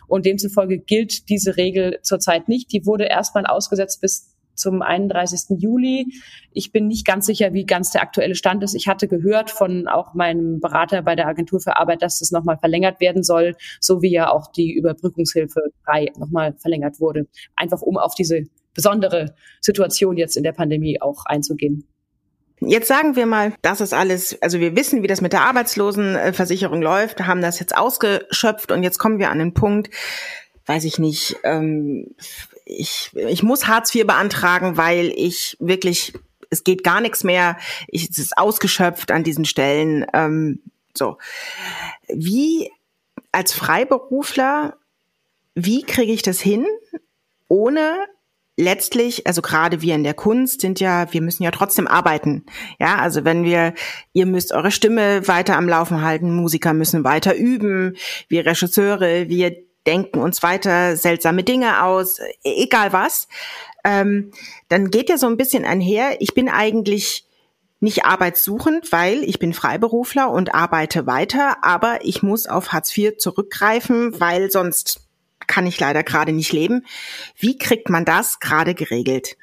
Und 0.06 0.24
demzufolge 0.24 0.78
gilt 0.78 1.28
diese 1.28 1.58
Regel 1.58 1.98
zurzeit 2.02 2.48
nicht. 2.48 2.72
Die 2.72 2.86
wurde 2.86 3.04
erstmal 3.04 3.44
ausgesetzt 3.44 4.00
bis 4.00 4.34
zum 4.54 4.82
31. 4.82 5.58
Juli. 5.60 6.06
Ich 6.52 6.72
bin 6.72 6.86
nicht 6.86 7.06
ganz 7.06 7.26
sicher, 7.26 7.52
wie 7.52 7.64
ganz 7.64 7.90
der 7.90 8.02
aktuelle 8.02 8.34
Stand 8.34 8.62
ist. 8.62 8.74
Ich 8.74 8.88
hatte 8.88 9.08
gehört 9.08 9.50
von 9.50 9.88
auch 9.88 10.14
meinem 10.14 10.60
Berater 10.60 11.02
bei 11.02 11.16
der 11.16 11.26
Agentur 11.26 11.60
für 11.60 11.76
Arbeit, 11.76 12.02
dass 12.02 12.18
das 12.18 12.30
nochmal 12.30 12.58
verlängert 12.58 13.00
werden 13.00 13.22
soll, 13.22 13.56
so 13.80 14.02
wie 14.02 14.12
ja 14.12 14.30
auch 14.30 14.52
die 14.52 14.72
Überbrückungshilfe 14.72 15.60
3 15.86 16.12
nochmal 16.18 16.54
verlängert 16.58 17.00
wurde. 17.00 17.26
Einfach 17.56 17.80
um 17.80 17.96
auf 17.96 18.14
diese 18.14 18.44
besondere 18.74 19.34
Situation 19.60 20.16
jetzt 20.16 20.36
in 20.36 20.42
der 20.42 20.52
Pandemie 20.52 21.00
auch 21.00 21.26
einzugehen. 21.26 21.86
Jetzt 22.60 22.88
sagen 22.88 23.16
wir 23.16 23.24
mal, 23.24 23.54
das 23.62 23.80
ist 23.80 23.94
alles, 23.94 24.40
also 24.42 24.60
wir 24.60 24.76
wissen, 24.76 25.02
wie 25.02 25.06
das 25.06 25.22
mit 25.22 25.32
der 25.32 25.42
Arbeitslosenversicherung 25.42 26.82
läuft, 26.82 27.20
haben 27.20 27.40
das 27.40 27.58
jetzt 27.58 27.76
ausgeschöpft 27.76 28.70
und 28.70 28.82
jetzt 28.82 28.98
kommen 28.98 29.18
wir 29.18 29.30
an 29.30 29.38
den 29.38 29.54
Punkt, 29.54 29.88
weiß 30.66 30.84
ich 30.84 30.98
nicht, 30.98 31.36
ähm, 31.42 32.14
ich, 32.66 33.10
ich 33.14 33.42
muss 33.42 33.66
Hartz 33.66 33.94
IV 33.94 34.06
beantragen, 34.06 34.76
weil 34.76 35.12
ich 35.16 35.56
wirklich, 35.58 36.12
es 36.50 36.62
geht 36.62 36.84
gar 36.84 37.00
nichts 37.00 37.24
mehr, 37.24 37.56
ich, 37.88 38.10
es 38.10 38.18
ist 38.18 38.36
ausgeschöpft 38.36 39.10
an 39.10 39.24
diesen 39.24 39.46
Stellen. 39.46 40.06
Ähm, 40.12 40.60
so. 40.96 41.16
Wie 42.08 42.70
als 43.32 43.52
Freiberufler, 43.52 44.76
wie 45.54 45.82
kriege 45.82 46.12
ich 46.12 46.22
das 46.22 46.40
hin, 46.40 46.66
ohne 47.48 47.96
letztlich, 48.60 49.26
also 49.26 49.42
gerade 49.42 49.80
wir 49.80 49.94
in 49.94 50.04
der 50.04 50.14
Kunst 50.14 50.60
sind 50.60 50.78
ja, 50.78 51.12
wir 51.12 51.22
müssen 51.22 51.42
ja 51.42 51.50
trotzdem 51.50 51.88
arbeiten. 51.88 52.44
Ja, 52.78 52.98
also 52.98 53.24
wenn 53.24 53.42
wir, 53.44 53.74
ihr 54.12 54.26
müsst 54.26 54.52
eure 54.52 54.70
Stimme 54.70 55.26
weiter 55.26 55.56
am 55.56 55.68
Laufen 55.68 56.02
halten, 56.02 56.34
Musiker 56.34 56.74
müssen 56.74 57.02
weiter 57.02 57.34
üben, 57.34 57.96
wir 58.28 58.46
Regisseure, 58.46 59.28
wir 59.28 59.56
denken 59.86 60.20
uns 60.20 60.42
weiter 60.42 60.96
seltsame 60.96 61.42
Dinge 61.42 61.82
aus, 61.82 62.18
egal 62.44 62.92
was. 62.92 63.28
Ähm, 63.82 64.30
dann 64.68 64.90
geht 64.90 65.08
ja 65.08 65.16
so 65.16 65.26
ein 65.26 65.38
bisschen 65.38 65.64
einher, 65.64 66.20
ich 66.20 66.34
bin 66.34 66.48
eigentlich 66.48 67.26
nicht 67.80 68.04
arbeitssuchend, 68.04 68.92
weil 68.92 69.24
ich 69.24 69.38
bin 69.38 69.54
Freiberufler 69.54 70.30
und 70.30 70.54
arbeite 70.54 71.06
weiter, 71.06 71.64
aber 71.64 72.00
ich 72.02 72.22
muss 72.22 72.46
auf 72.46 72.72
Hartz 72.72 72.94
IV 72.96 73.16
zurückgreifen, 73.16 74.20
weil 74.20 74.50
sonst 74.50 75.09
kann 75.50 75.66
ich 75.66 75.78
leider 75.80 76.02
gerade 76.04 76.32
nicht 76.32 76.52
leben. 76.52 76.86
Wie 77.36 77.58
kriegt 77.58 77.90
man 77.90 78.04
das 78.04 78.38
gerade 78.38 78.74
geregelt? 78.74 79.36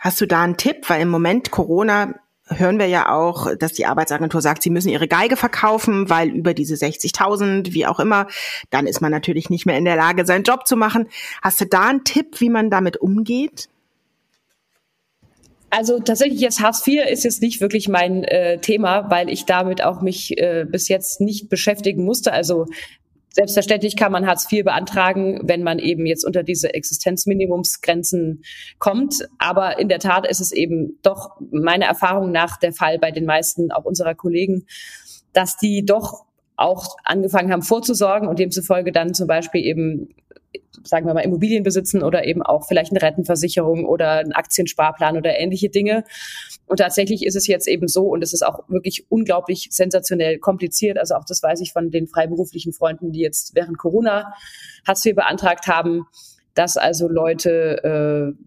Hast 0.00 0.20
du 0.20 0.26
da 0.26 0.42
einen 0.42 0.58
Tipp? 0.58 0.88
Weil 0.88 1.00
im 1.00 1.08
Moment 1.08 1.50
Corona 1.50 2.14
hören 2.46 2.78
wir 2.78 2.86
ja 2.86 3.10
auch, 3.10 3.54
dass 3.56 3.72
die 3.72 3.86
Arbeitsagentur 3.86 4.42
sagt, 4.42 4.62
sie 4.62 4.70
müssen 4.70 4.90
ihre 4.90 5.08
Geige 5.08 5.36
verkaufen, 5.36 6.10
weil 6.10 6.28
über 6.28 6.54
diese 6.54 6.74
60.000, 6.74 7.72
wie 7.72 7.86
auch 7.86 8.00
immer, 8.00 8.26
dann 8.70 8.86
ist 8.86 9.00
man 9.00 9.10
natürlich 9.10 9.50
nicht 9.50 9.66
mehr 9.66 9.78
in 9.78 9.84
der 9.86 9.96
Lage, 9.96 10.26
seinen 10.26 10.44
Job 10.44 10.66
zu 10.66 10.76
machen. 10.76 11.08
Hast 11.42 11.60
du 11.60 11.64
da 11.64 11.88
einen 11.88 12.04
Tipp, 12.04 12.40
wie 12.40 12.50
man 12.50 12.70
damit 12.70 12.98
umgeht? 12.98 13.68
Also 15.70 16.00
tatsächlich 16.00 16.40
jetzt 16.40 16.60
Hartz 16.60 16.86
IV 16.86 17.02
ist 17.10 17.24
jetzt 17.24 17.42
nicht 17.42 17.60
wirklich 17.60 17.88
mein 17.88 18.24
äh, 18.24 18.58
Thema, 18.58 19.10
weil 19.10 19.28
ich 19.30 19.44
damit 19.44 19.82
auch 19.82 20.00
mich 20.00 20.38
äh, 20.38 20.64
bis 20.66 20.88
jetzt 20.88 21.20
nicht 21.20 21.48
beschäftigen 21.48 22.04
musste. 22.04 22.32
Also 22.32 22.66
Selbstverständlich 23.38 23.94
kann 23.94 24.10
man 24.10 24.26
Hartz 24.26 24.50
IV 24.50 24.64
beantragen, 24.64 25.38
wenn 25.44 25.62
man 25.62 25.78
eben 25.78 26.06
jetzt 26.06 26.24
unter 26.24 26.42
diese 26.42 26.74
Existenzminimumsgrenzen 26.74 28.42
kommt. 28.80 29.28
Aber 29.38 29.78
in 29.78 29.88
der 29.88 30.00
Tat 30.00 30.26
ist 30.28 30.40
es 30.40 30.50
eben 30.50 30.98
doch 31.02 31.36
meiner 31.52 31.86
Erfahrung 31.86 32.32
nach 32.32 32.56
der 32.56 32.72
Fall 32.72 32.98
bei 32.98 33.12
den 33.12 33.26
meisten 33.26 33.70
auch 33.70 33.84
unserer 33.84 34.16
Kollegen, 34.16 34.66
dass 35.34 35.56
die 35.56 35.84
doch 35.86 36.24
auch 36.56 36.96
angefangen 37.04 37.52
haben 37.52 37.62
vorzusorgen 37.62 38.26
und 38.26 38.40
demzufolge 38.40 38.90
dann 38.90 39.14
zum 39.14 39.28
Beispiel 39.28 39.64
eben 39.64 40.08
sagen 40.84 41.06
wir 41.06 41.14
mal, 41.14 41.20
Immobilien 41.20 41.62
besitzen 41.62 42.02
oder 42.02 42.26
eben 42.26 42.42
auch 42.42 42.66
vielleicht 42.66 42.92
eine 42.92 43.02
Rentenversicherung 43.02 43.84
oder 43.84 44.12
einen 44.12 44.32
Aktiensparplan 44.32 45.16
oder 45.16 45.38
ähnliche 45.38 45.68
Dinge. 45.68 46.04
Und 46.66 46.78
tatsächlich 46.78 47.24
ist 47.24 47.36
es 47.36 47.46
jetzt 47.46 47.68
eben 47.68 47.88
so, 47.88 48.06
und 48.06 48.22
es 48.22 48.32
ist 48.32 48.44
auch 48.44 48.68
wirklich 48.68 49.06
unglaublich 49.10 49.68
sensationell 49.70 50.38
kompliziert. 50.38 50.98
Also 50.98 51.14
auch 51.14 51.24
das 51.24 51.42
weiß 51.42 51.60
ich 51.60 51.72
von 51.72 51.90
den 51.90 52.06
freiberuflichen 52.06 52.72
Freunden, 52.72 53.12
die 53.12 53.20
jetzt 53.20 53.54
während 53.54 53.78
Corona 53.78 54.32
Hartz 54.86 55.04
IV 55.04 55.16
beantragt 55.16 55.66
haben, 55.66 56.06
dass 56.54 56.76
also 56.76 57.08
Leute 57.08 58.34
äh, 58.34 58.44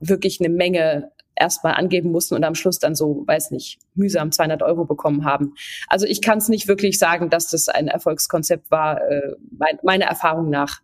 wirklich 0.00 0.40
eine 0.40 0.50
Menge 0.50 1.10
erstmal 1.36 1.74
angeben 1.74 2.10
mussten 2.10 2.34
und 2.34 2.44
am 2.44 2.54
Schluss 2.54 2.78
dann 2.78 2.94
so, 2.94 3.24
weiß 3.26 3.50
nicht, 3.50 3.78
mühsam 3.94 4.32
200 4.32 4.62
Euro 4.62 4.84
bekommen 4.84 5.24
haben. 5.24 5.54
Also 5.88 6.06
ich 6.06 6.22
kann 6.22 6.38
es 6.38 6.48
nicht 6.48 6.68
wirklich 6.68 6.98
sagen, 6.98 7.30
dass 7.30 7.48
das 7.48 7.68
ein 7.68 7.88
Erfolgskonzept 7.88 8.70
war, 8.70 9.00
äh, 9.02 9.32
mein, 9.50 9.78
meiner 9.82 10.06
Erfahrung 10.06 10.50
nach. 10.50 10.80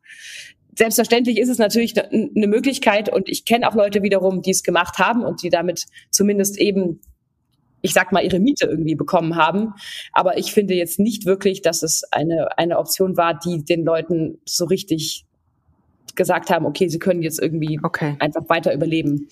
Selbstverständlich 0.76 1.38
ist 1.38 1.48
es 1.48 1.58
natürlich 1.58 2.00
eine 2.00 2.30
ne 2.32 2.46
Möglichkeit 2.46 3.12
und 3.12 3.28
ich 3.28 3.44
kenne 3.44 3.68
auch 3.68 3.74
Leute 3.74 4.02
wiederum, 4.02 4.42
die 4.42 4.50
es 4.50 4.62
gemacht 4.62 4.98
haben 4.98 5.24
und 5.24 5.42
die 5.42 5.50
damit 5.50 5.86
zumindest 6.10 6.58
eben 6.58 7.00
ich 7.82 7.92
sag 7.92 8.12
mal, 8.12 8.22
ihre 8.22 8.40
Miete 8.40 8.66
irgendwie 8.66 8.94
bekommen 8.94 9.36
haben. 9.36 9.72
Aber 10.12 10.38
ich 10.38 10.52
finde 10.52 10.74
jetzt 10.74 10.98
nicht 10.98 11.24
wirklich, 11.24 11.62
dass 11.62 11.82
es 11.82 12.04
eine, 12.12 12.58
eine 12.58 12.78
Option 12.78 13.16
war, 13.16 13.38
die 13.38 13.64
den 13.64 13.84
Leuten 13.84 14.38
so 14.44 14.66
richtig 14.66 15.24
gesagt 16.14 16.50
haben, 16.50 16.66
okay, 16.66 16.88
sie 16.88 16.98
können 16.98 17.22
jetzt 17.22 17.40
irgendwie 17.40 17.80
okay. 17.82 18.16
einfach 18.18 18.48
weiter 18.48 18.74
überleben. 18.74 19.28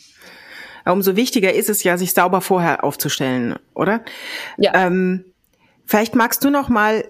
Umso 0.85 1.17
wichtiger 1.17 1.53
ist 1.53 1.69
es 1.69 1.83
ja, 1.83 1.97
sich 1.97 2.13
sauber 2.13 2.41
vorher 2.41 2.85
aufzustellen, 2.85 3.57
oder? 3.75 4.03
Ja. 4.57 4.73
Ähm, 4.75 5.25
vielleicht 5.85 6.15
magst 6.15 6.45
du 6.45 6.51
noch 6.51 6.69
mal, 6.69 7.05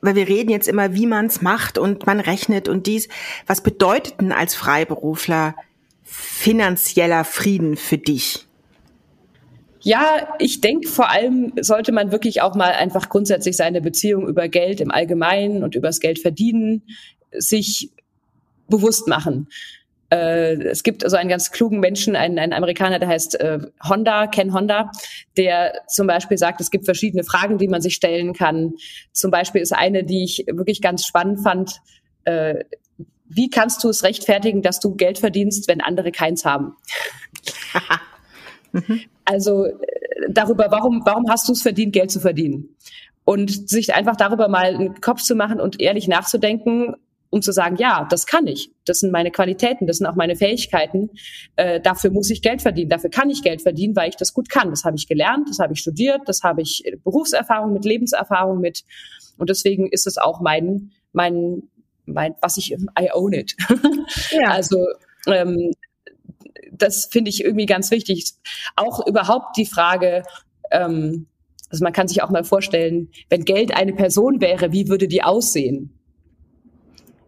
weil 0.00 0.14
wir 0.14 0.28
reden 0.28 0.50
jetzt 0.50 0.68
immer, 0.68 0.94
wie 0.94 1.06
man 1.06 1.26
es 1.26 1.42
macht 1.42 1.78
und 1.78 2.06
man 2.06 2.20
rechnet 2.20 2.68
und 2.68 2.86
dies. 2.86 3.08
Was 3.46 3.62
bedeutet 3.62 4.20
denn 4.20 4.32
als 4.32 4.54
Freiberufler 4.54 5.54
finanzieller 6.04 7.24
Frieden 7.24 7.76
für 7.76 7.98
dich? 7.98 8.46
Ja, 9.80 10.34
ich 10.38 10.60
denke, 10.60 10.88
vor 10.88 11.10
allem 11.10 11.52
sollte 11.60 11.92
man 11.92 12.10
wirklich 12.10 12.42
auch 12.42 12.54
mal 12.54 12.72
einfach 12.72 13.08
grundsätzlich 13.08 13.56
seine 13.56 13.80
Beziehung 13.80 14.26
über 14.26 14.48
Geld 14.48 14.80
im 14.80 14.90
Allgemeinen 14.90 15.62
und 15.62 15.74
übers 15.74 16.00
Geld 16.00 16.18
verdienen 16.18 16.82
sich 17.32 17.90
bewusst 18.68 19.08
machen. 19.08 19.48
Äh, 20.10 20.54
es 20.64 20.82
gibt 20.82 21.04
also 21.04 21.16
einen 21.16 21.28
ganz 21.28 21.50
klugen 21.50 21.80
Menschen, 21.80 22.16
einen, 22.16 22.38
einen 22.38 22.52
Amerikaner, 22.52 22.98
der 22.98 23.08
heißt 23.08 23.40
äh, 23.40 23.58
Honda, 23.86 24.26
Ken 24.26 24.54
Honda, 24.54 24.90
der 25.36 25.74
zum 25.86 26.06
Beispiel 26.06 26.38
sagt, 26.38 26.60
es 26.60 26.70
gibt 26.70 26.86
verschiedene 26.86 27.24
Fragen, 27.24 27.58
die 27.58 27.68
man 27.68 27.82
sich 27.82 27.94
stellen 27.94 28.32
kann. 28.32 28.74
Zum 29.12 29.30
Beispiel 29.30 29.60
ist 29.60 29.72
eine, 29.72 30.04
die 30.04 30.24
ich 30.24 30.44
wirklich 30.50 30.80
ganz 30.80 31.06
spannend 31.06 31.42
fand, 31.42 31.80
äh, 32.24 32.64
wie 33.30 33.50
kannst 33.50 33.84
du 33.84 33.90
es 33.90 34.04
rechtfertigen, 34.04 34.62
dass 34.62 34.80
du 34.80 34.94
Geld 34.94 35.18
verdienst, 35.18 35.68
wenn 35.68 35.80
andere 35.80 36.12
keins 36.12 36.44
haben? 36.44 36.76
Also 39.24 39.66
äh, 39.66 39.72
darüber, 40.30 40.70
warum, 40.70 41.02
warum 41.04 41.28
hast 41.28 41.48
du 41.48 41.52
es 41.52 41.60
verdient, 41.60 41.92
Geld 41.92 42.10
zu 42.10 42.20
verdienen? 42.20 42.76
Und 43.24 43.68
sich 43.68 43.94
einfach 43.94 44.16
darüber 44.16 44.48
mal 44.48 44.74
einen 44.74 45.00
Kopf 45.02 45.22
zu 45.22 45.34
machen 45.34 45.60
und 45.60 45.80
ehrlich 45.80 46.08
nachzudenken, 46.08 46.94
um 47.30 47.42
zu 47.42 47.52
sagen, 47.52 47.76
ja, 47.76 48.06
das 48.10 48.26
kann 48.26 48.46
ich, 48.46 48.70
das 48.86 49.00
sind 49.00 49.12
meine 49.12 49.30
Qualitäten, 49.30 49.86
das 49.86 49.98
sind 49.98 50.06
auch 50.06 50.14
meine 50.14 50.36
Fähigkeiten, 50.36 51.10
äh, 51.56 51.80
dafür 51.80 52.10
muss 52.10 52.30
ich 52.30 52.42
Geld 52.42 52.62
verdienen, 52.62 52.90
dafür 52.90 53.10
kann 53.10 53.30
ich 53.30 53.42
Geld 53.42 53.62
verdienen, 53.62 53.94
weil 53.96 54.08
ich 54.08 54.16
das 54.16 54.32
gut 54.32 54.48
kann. 54.48 54.70
Das 54.70 54.84
habe 54.84 54.96
ich 54.96 55.08
gelernt, 55.08 55.48
das 55.48 55.58
habe 55.58 55.74
ich 55.74 55.80
studiert, 55.80 56.22
das 56.26 56.42
habe 56.42 56.62
ich 56.62 56.84
äh, 56.86 56.96
Berufserfahrung 56.96 57.72
mit, 57.72 57.84
Lebenserfahrung 57.84 58.60
mit 58.60 58.84
und 59.36 59.50
deswegen 59.50 59.88
ist 59.88 60.06
es 60.06 60.18
auch 60.18 60.40
mein, 60.40 60.90
mein, 61.12 61.62
mein, 62.06 62.34
was 62.40 62.56
ich, 62.56 62.72
I 62.72 63.10
own 63.12 63.32
it. 63.32 63.54
Ja. 64.32 64.50
Also 64.50 64.86
ähm, 65.26 65.72
das 66.72 67.06
finde 67.06 67.30
ich 67.30 67.44
irgendwie 67.44 67.66
ganz 67.66 67.90
wichtig. 67.90 68.32
Auch 68.76 69.06
überhaupt 69.06 69.56
die 69.56 69.66
Frage, 69.66 70.22
ähm, 70.70 71.26
also 71.70 71.84
man 71.84 71.92
kann 71.92 72.08
sich 72.08 72.22
auch 72.22 72.30
mal 72.30 72.44
vorstellen, 72.44 73.10
wenn 73.28 73.44
Geld 73.44 73.74
eine 73.74 73.92
Person 73.92 74.40
wäre, 74.40 74.72
wie 74.72 74.88
würde 74.88 75.08
die 75.08 75.22
aussehen? 75.22 75.97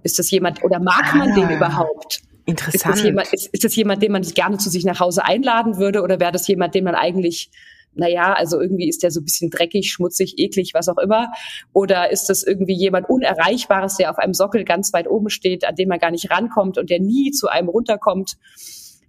Ist 0.03 0.19
das 0.19 0.31
jemand 0.31 0.63
oder 0.65 0.81
mag 0.81 1.15
man 1.15 1.35
den 1.35 1.45
ah, 1.45 1.57
überhaupt? 1.57 2.23
Interessant. 2.47 2.75
Ist 2.75 2.87
das, 2.87 3.03
jemand, 3.03 3.33
ist, 3.33 3.47
ist 3.53 3.65
das 3.65 3.77
jemand, 3.77 4.03
den 4.03 4.13
man 4.13 4.23
gerne 4.23 4.59
zu 4.59 4.71
sich 4.71 4.85
nach 4.85 5.01
Hause 5.01 5.25
einladen 5.25 5.79
würde 5.79 6.03
oder 6.03 6.21
wäre 6.21 6.33
das 6.33 6.47
jemand, 6.49 6.75
den 6.75 6.85
man 6.85 6.95
eigentlich 6.95 7.51
naja, 7.95 8.33
also 8.33 8.61
irgendwie 8.61 8.89
ist 8.89 9.03
der 9.03 9.11
so 9.11 9.21
ein 9.21 9.25
bisschen 9.25 9.51
dreckig, 9.51 9.91
schmutzig, 9.91 10.39
eklig, 10.39 10.75
was 10.75 10.89
auch 10.89 10.99
immer. 10.99 11.33
Oder 11.73 12.11
ist 12.13 12.29
das 12.29 12.43
irgendwie 12.45 12.75
jemand 12.75 13.09
Unerreichbares, 13.09 13.97
der 13.97 14.11
auf 14.11 14.19
einem 14.19 14.35
Sockel 14.35 14.65
ganz 14.65 14.93
weit 14.93 15.09
oben 15.09 15.29
steht, 15.29 15.65
an 15.65 15.75
dem 15.75 15.89
man 15.89 15.99
gar 15.99 16.11
nicht 16.11 16.31
rankommt 16.31 16.79
und 16.79 16.89
der 16.89 17.01
nie 17.01 17.33
zu 17.33 17.49
einem 17.49 17.69
runterkommt? 17.69 18.37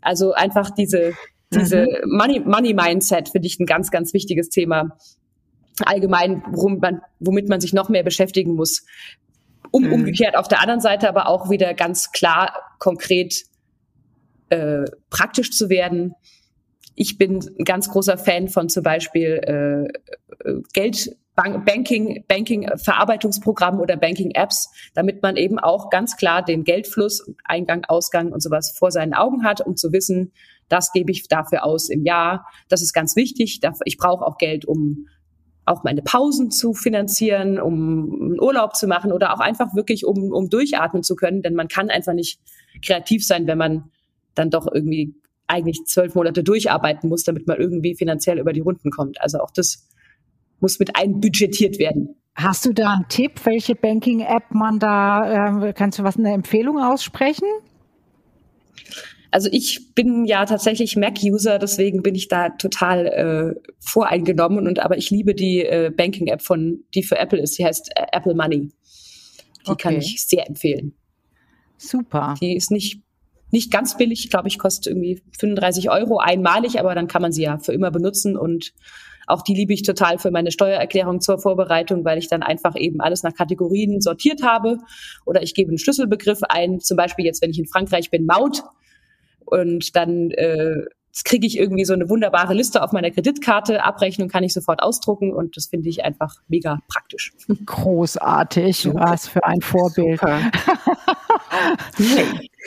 Also 0.01 0.34
einfach 0.34 0.71
diese, 0.71 1.13
diese 1.54 1.82
mhm. 1.82 2.17
Money, 2.17 2.39
Money 2.39 2.73
Mindset 2.73 3.30
finde 3.30 3.47
ich 3.47 3.60
ein 3.60 3.67
ganz, 3.67 3.91
ganz 3.91 4.13
wichtiges 4.13 4.49
Thema. 4.49 4.97
Allgemein, 5.86 6.43
worum 6.49 6.80
man, 6.80 7.01
womit 7.19 7.49
man 7.49 7.62
sich 7.62 7.73
noch 7.73 7.89
mehr 7.89 8.04
beschäftigen 8.04 8.56
muss. 8.56 8.84
Um, 9.71 9.84
mhm. 9.84 9.93
Umgekehrt 9.93 10.36
auf 10.36 10.47
der 10.47 10.62
anderen 10.62 10.81
Seite 10.81 11.07
aber 11.07 11.27
auch 11.27 11.49
wieder 11.49 11.73
ganz 11.73 12.12
klar, 12.12 12.53
konkret 12.79 13.45
äh, 14.49 14.84
praktisch 15.10 15.51
zu 15.51 15.69
werden. 15.69 16.13
Ich 16.95 17.17
bin 17.17 17.39
ein 17.57 17.63
ganz 17.63 17.89
großer 17.89 18.17
Fan 18.17 18.49
von 18.49 18.67
zum 18.69 18.84
Beispiel 18.84 19.41
äh, 19.45 20.49
äh 20.49 20.62
Geld, 20.73 21.15
Banking, 21.36 22.25
Banking 22.27 22.69
Verarbeitungsprogrammen 22.77 23.79
oder 23.79 23.95
Banking 23.95 24.31
Apps, 24.31 24.69
damit 24.93 25.23
man 25.23 25.38
eben 25.38 25.57
auch 25.57 25.89
ganz 25.89 26.17
klar 26.17 26.43
den 26.43 26.63
Geldfluss, 26.63 27.25
Eingang, 27.45 27.86
Ausgang 27.86 28.31
und 28.31 28.43
sowas 28.43 28.75
vor 28.77 28.91
seinen 28.91 29.13
Augen 29.13 29.45
hat, 29.45 29.62
um 29.62 29.77
zu 29.77 29.93
wissen, 29.93 30.34
das 30.67 30.91
gebe 30.93 31.12
ich 31.12 31.27
dafür 31.27 31.65
aus 31.65 31.89
im 31.89 32.03
Jahr. 32.03 32.45
Das 32.69 32.81
ist 32.81 32.93
ganz 32.93 33.15
wichtig. 33.15 33.60
Ich 33.86 33.97
brauche 33.97 34.25
auch 34.25 34.38
Geld, 34.38 34.65
um 34.65 35.07
auch 35.71 35.84
meine 35.84 36.01
Pausen 36.01 36.51
zu 36.51 36.73
finanzieren, 36.73 37.60
um 37.60 38.38
Urlaub 38.39 38.75
zu 38.75 38.88
machen 38.88 39.12
oder 39.12 39.34
auch 39.34 39.39
einfach 39.39 39.73
wirklich, 39.75 40.05
um, 40.05 40.31
um 40.31 40.49
durchatmen 40.49 41.03
zu 41.03 41.15
können. 41.15 41.41
Denn 41.41 41.55
man 41.55 41.67
kann 41.67 41.89
einfach 41.89 42.13
nicht 42.13 42.39
kreativ 42.86 43.25
sein, 43.25 43.47
wenn 43.47 43.57
man 43.57 43.86
dann 44.36 44.49
doch 44.49 44.67
irgendwie 44.71 45.15
eigentlich 45.47 45.84
zwölf 45.86 46.15
Monate 46.15 46.43
durcharbeiten 46.43 47.10
muss, 47.10 47.23
damit 47.23 47.47
man 47.47 47.57
irgendwie 47.57 47.95
finanziell 47.95 48.39
über 48.39 48.53
die 48.53 48.62
Runden 48.62 48.91
kommt. 48.91 49.21
Also 49.21 49.39
auch 49.39 49.51
das 49.51 49.88
muss 50.60 50.79
mit 50.79 50.95
einbudgetiert 50.95 51.79
werden. 51.79 52.15
Hast 52.36 52.65
du 52.65 52.73
da 52.73 52.93
einen 52.93 53.07
Tipp, 53.10 53.45
welche 53.45 53.75
Banking-App 53.75 54.53
man 54.53 54.79
da, 54.79 55.67
äh, 55.67 55.73
kannst 55.73 55.99
du 55.99 56.03
was 56.03 56.17
eine 56.17 56.31
Empfehlung 56.31 56.79
aussprechen? 56.79 57.47
Also 59.32 59.50
ich 59.52 59.94
bin 59.96 60.26
ja 60.26 60.46
tatsächlich 60.46 60.98
Mac-User, 60.98 61.58
deswegen 61.58 62.04
bin 62.04 62.15
ich 62.15 62.28
da 62.28 62.50
total 62.50 63.08
äh, 63.08 63.70
voreingenommen. 63.80 64.67
Und 64.67 64.80
aber 64.80 64.98
ich 64.98 65.10
liebe 65.10 65.34
die 65.34 65.62
äh, 65.62 65.89
Banking-App 65.96 66.41
von, 66.41 66.84
die 66.94 67.04
für 67.04 67.17
Apple 67.17 67.39
ist. 67.39 67.58
Die 67.58 67.65
heißt 67.65 67.91
äh, 67.96 68.08
Apple 68.12 68.36
Money. 68.36 68.70
Die 69.65 69.72
okay. 69.72 69.84
kann 69.84 69.96
ich 69.98 70.22
sehr 70.22 70.48
empfehlen. 70.48 70.94
Super. 71.78 72.36
Die 72.41 72.56
ist 72.56 72.72
nicht 72.72 73.02
nicht 73.52 73.70
ganz 73.70 73.98
billig, 73.98 74.30
glaube 74.30 74.48
ich, 74.48 74.58
kostet 74.58 74.88
irgendwie 74.88 75.22
35 75.38 75.89
Euro 75.89 76.20
einmalig, 76.20 76.80
aber 76.80 76.96
dann 76.96 77.08
kann 77.08 77.22
man 77.22 77.34
sie 77.34 77.44
ja 77.44 77.58
für 77.58 77.74
immer 77.74 77.91
benutzen 77.91 78.38
und 78.38 78.74
auch 79.28 79.44
die 79.44 79.54
liebe 79.54 79.74
ich 79.74 79.84
total 79.84 80.17
für 80.17 80.32
meine 80.32 80.52
Steuererklärung 80.52 81.22
zur 81.22 81.39
Vorbereitung, 81.39 82.04
weil 82.04 82.17
ich 82.17 82.28
dann 82.28 82.44
einfach 82.44 82.76
eben 82.76 83.02
alles 83.02 83.24
nach 83.24 83.34
Kategorien 83.34 84.02
sortiert 84.02 84.44
habe 84.44 84.80
oder 85.26 85.44
ich 85.44 85.54
gebe 85.54 85.70
einen 85.70 85.78
Schlüsselbegriff 85.78 86.39
ein, 86.50 86.80
zum 86.80 86.98
Beispiel 86.98 87.26
jetzt, 87.26 87.41
wenn 87.41 87.52
ich 87.52 87.60
in 87.60 87.67
Frankreich 87.67 88.10
bin, 88.10 88.26
Maut, 88.26 88.63
und 89.52 89.96
dann 89.96 90.32
äh, 90.32 90.86
kriege 91.26 91.46
ich 91.46 91.58
irgendwie 91.58 91.84
so 91.86 91.94
eine 91.94 92.10
wunderbare 92.10 92.54
Liste 92.54 92.82
auf 92.82 92.94
meiner 92.94 93.12
Kreditkarte, 93.12 93.84
Abrechnung 93.84 94.30
kann 94.30 94.44
ich 94.44 94.54
sofort 94.54 94.82
ausdrucken 94.82 95.34
und 95.34 95.58
das 95.58 95.68
finde 95.68 95.90
ich 95.90 96.06
einfach 96.06 96.36
mega 96.48 96.80
praktisch. 96.88 97.34
Großartig, 97.66 98.94
was 98.94 99.28
für 99.28 99.44
ein 99.44 99.60
Vorbild. 99.62 100.24
also 100.24 100.48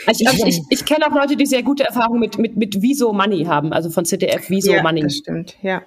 ich, 0.06 0.46
ich, 0.46 0.60
ich 0.68 0.84
kenne 0.84 1.06
auch 1.06 1.14
Leute, 1.14 1.36
die 1.36 1.46
sehr 1.46 1.62
gute 1.62 1.84
Erfahrungen 1.84 2.20
mit, 2.20 2.38
mit, 2.38 2.56
mit 2.56 2.82
Viso 2.82 3.12
Money 3.12 3.44
haben, 3.44 3.72
also 3.72 3.88
von 3.88 4.04
ZDF 4.04 4.50
Viso 4.50 4.72
ja, 4.72 4.82
Money. 4.82 5.00
Das 5.00 5.16
stimmt, 5.16 5.56
ja. 5.62 5.82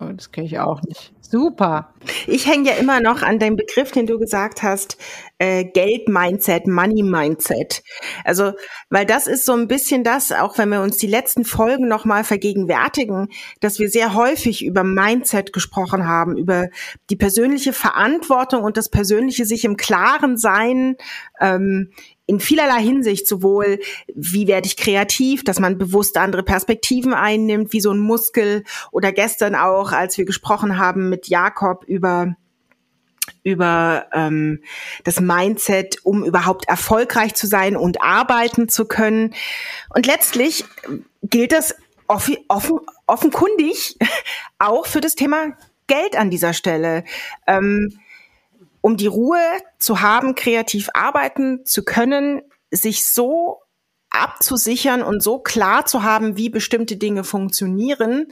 Oh, 0.00 0.06
das 0.16 0.30
kenne 0.30 0.46
ich 0.46 0.58
auch 0.58 0.82
nicht. 0.82 1.12
Super. 1.32 1.94
Ich 2.26 2.46
hänge 2.46 2.68
ja 2.68 2.76
immer 2.76 3.00
noch 3.00 3.22
an 3.22 3.38
dem 3.38 3.56
Begriff, 3.56 3.90
den 3.90 4.06
du 4.06 4.18
gesagt 4.18 4.62
hast, 4.62 4.98
äh, 5.38 5.64
Geld-Mindset, 5.64 6.66
Money-Mindset. 6.66 7.82
Also, 8.22 8.52
weil 8.90 9.06
das 9.06 9.26
ist 9.26 9.46
so 9.46 9.54
ein 9.54 9.66
bisschen 9.66 10.04
das, 10.04 10.30
auch 10.30 10.58
wenn 10.58 10.68
wir 10.68 10.82
uns 10.82 10.98
die 10.98 11.06
letzten 11.06 11.46
Folgen 11.46 11.88
nochmal 11.88 12.24
vergegenwärtigen, 12.24 13.28
dass 13.60 13.78
wir 13.78 13.88
sehr 13.88 14.12
häufig 14.12 14.62
über 14.62 14.84
Mindset 14.84 15.54
gesprochen 15.54 16.06
haben, 16.06 16.36
über 16.36 16.68
die 17.08 17.16
persönliche 17.16 17.72
Verantwortung 17.72 18.62
und 18.62 18.76
das 18.76 18.90
persönliche 18.90 19.46
sich 19.46 19.64
im 19.64 19.78
Klaren 19.78 20.36
sein, 20.36 20.96
ähm, 21.40 21.92
in 22.32 22.40
vielerlei 22.40 22.80
Hinsicht 22.82 23.28
sowohl, 23.28 23.78
wie 24.14 24.46
werde 24.46 24.66
ich 24.66 24.76
kreativ, 24.76 25.44
dass 25.44 25.60
man 25.60 25.78
bewusst 25.78 26.16
andere 26.16 26.42
Perspektiven 26.42 27.14
einnimmt, 27.14 27.72
wie 27.72 27.80
so 27.80 27.92
ein 27.92 27.98
Muskel 27.98 28.64
oder 28.90 29.12
gestern 29.12 29.54
auch, 29.54 29.92
als 29.92 30.18
wir 30.18 30.24
gesprochen 30.24 30.78
haben 30.78 31.08
mit 31.08 31.28
Jakob 31.28 31.84
über 31.84 32.36
über 33.44 34.06
ähm, 34.12 34.62
das 35.04 35.20
Mindset, 35.20 35.96
um 36.04 36.24
überhaupt 36.24 36.68
erfolgreich 36.68 37.34
zu 37.34 37.46
sein 37.46 37.76
und 37.76 38.02
arbeiten 38.02 38.68
zu 38.68 38.84
können. 38.86 39.34
Und 39.90 40.06
letztlich 40.06 40.64
gilt 41.22 41.52
das 41.52 41.74
offen, 42.08 42.36
offen, 42.48 42.80
offenkundig 43.06 43.96
auch 44.58 44.86
für 44.86 45.00
das 45.00 45.14
Thema 45.14 45.56
Geld 45.86 46.16
an 46.16 46.30
dieser 46.30 46.52
Stelle. 46.52 47.04
Ähm, 47.46 47.98
um 48.82 48.98
die 48.98 49.06
Ruhe 49.06 49.40
zu 49.78 50.02
haben, 50.02 50.34
kreativ 50.34 50.90
arbeiten 50.92 51.64
zu 51.64 51.84
können, 51.84 52.42
sich 52.70 53.06
so 53.06 53.62
abzusichern 54.10 55.02
und 55.02 55.22
so 55.22 55.38
klar 55.38 55.86
zu 55.86 56.02
haben, 56.02 56.36
wie 56.36 56.50
bestimmte 56.50 56.96
Dinge 56.96 57.24
funktionieren, 57.24 58.26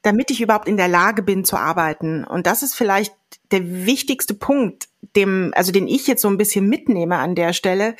damit 0.00 0.30
ich 0.30 0.40
überhaupt 0.40 0.68
in 0.68 0.78
der 0.78 0.88
Lage 0.88 1.22
bin 1.22 1.44
zu 1.44 1.56
arbeiten. 1.56 2.24
Und 2.24 2.46
das 2.46 2.62
ist 2.62 2.74
vielleicht 2.74 3.14
der 3.50 3.86
wichtigste 3.86 4.34
Punkt, 4.34 4.88
dem, 5.16 5.52
also 5.54 5.72
den 5.72 5.88
ich 5.88 6.06
jetzt 6.06 6.22
so 6.22 6.28
ein 6.28 6.38
bisschen 6.38 6.68
mitnehme 6.68 7.18
an 7.18 7.34
der 7.34 7.52
Stelle, 7.52 7.96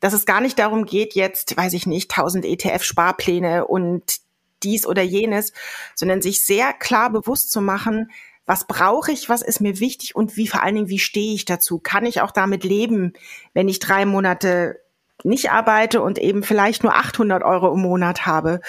dass 0.00 0.12
es 0.12 0.26
gar 0.26 0.40
nicht 0.40 0.58
darum 0.58 0.84
geht, 0.84 1.14
jetzt, 1.14 1.56
weiß 1.56 1.72
ich 1.72 1.86
nicht, 1.86 2.10
1000 2.10 2.44
ETF-Sparpläne 2.44 3.66
und 3.66 4.18
dies 4.62 4.86
oder 4.86 5.02
jenes, 5.02 5.52
sondern 5.94 6.22
sich 6.22 6.44
sehr 6.44 6.72
klar 6.72 7.10
bewusst 7.10 7.52
zu 7.52 7.60
machen, 7.60 8.10
was 8.46 8.66
brauche 8.66 9.12
ich, 9.12 9.28
was 9.28 9.42
ist 9.42 9.60
mir 9.60 9.80
wichtig 9.80 10.14
und 10.14 10.36
wie 10.36 10.48
vor 10.48 10.62
allen 10.62 10.74
Dingen, 10.74 10.88
wie 10.88 10.98
stehe 10.98 11.34
ich 11.34 11.44
dazu? 11.44 11.78
Kann 11.78 12.04
ich 12.04 12.20
auch 12.20 12.30
damit 12.30 12.64
leben, 12.64 13.14
wenn 13.54 13.68
ich 13.68 13.78
drei 13.78 14.04
Monate 14.04 14.80
nicht 15.22 15.50
arbeite 15.50 16.02
und 16.02 16.18
eben 16.18 16.42
vielleicht 16.42 16.82
nur 16.82 16.94
800 16.94 17.42
Euro 17.42 17.72
im 17.72 17.80
Monat 17.80 18.26
habe? 18.26 18.60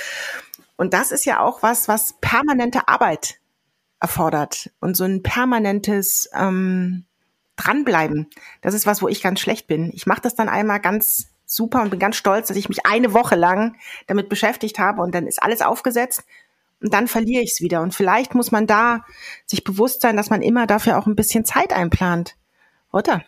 Und 0.77 0.93
das 0.93 1.11
ist 1.11 1.25
ja 1.25 1.39
auch 1.39 1.61
was, 1.61 1.87
was 1.87 2.15
permanente 2.21 2.87
Arbeit 2.87 3.39
erfordert 3.99 4.71
und 4.79 4.95
so 4.95 5.03
ein 5.03 5.23
permanentes 5.23 6.29
ähm, 6.33 7.05
dranbleiben. 7.55 8.29
Das 8.61 8.73
ist 8.73 8.85
was, 8.85 9.01
wo 9.01 9.07
ich 9.07 9.21
ganz 9.21 9.39
schlecht 9.39 9.67
bin. 9.67 9.91
Ich 9.93 10.05
mache 10.05 10.21
das 10.21 10.35
dann 10.35 10.49
einmal 10.49 10.79
ganz 10.79 11.29
super 11.45 11.81
und 11.81 11.91
bin 11.91 11.99
ganz 11.99 12.15
stolz, 12.15 12.47
dass 12.47 12.57
ich 12.57 12.69
mich 12.69 12.85
eine 12.85 13.13
Woche 13.13 13.35
lang 13.35 13.75
damit 14.07 14.29
beschäftigt 14.29 14.79
habe 14.79 15.01
und 15.01 15.13
dann 15.13 15.27
ist 15.27 15.41
alles 15.41 15.61
aufgesetzt 15.61 16.23
und 16.85 16.93
dann 16.93 17.07
verliere 17.07 17.41
ich 17.41 17.53
es 17.53 17.61
wieder. 17.61 17.81
Und 17.81 17.95
vielleicht 17.95 18.35
muss 18.35 18.51
man 18.51 18.67
da 18.67 19.03
sich 19.47 19.63
bewusst 19.63 20.01
sein, 20.01 20.15
dass 20.15 20.29
man 20.29 20.43
immer 20.43 20.67
dafür 20.67 20.99
auch 20.99 21.07
ein 21.07 21.15
bisschen 21.15 21.43
Zeit 21.43 21.73
einplant, 21.73 22.35
oder? 22.93 23.23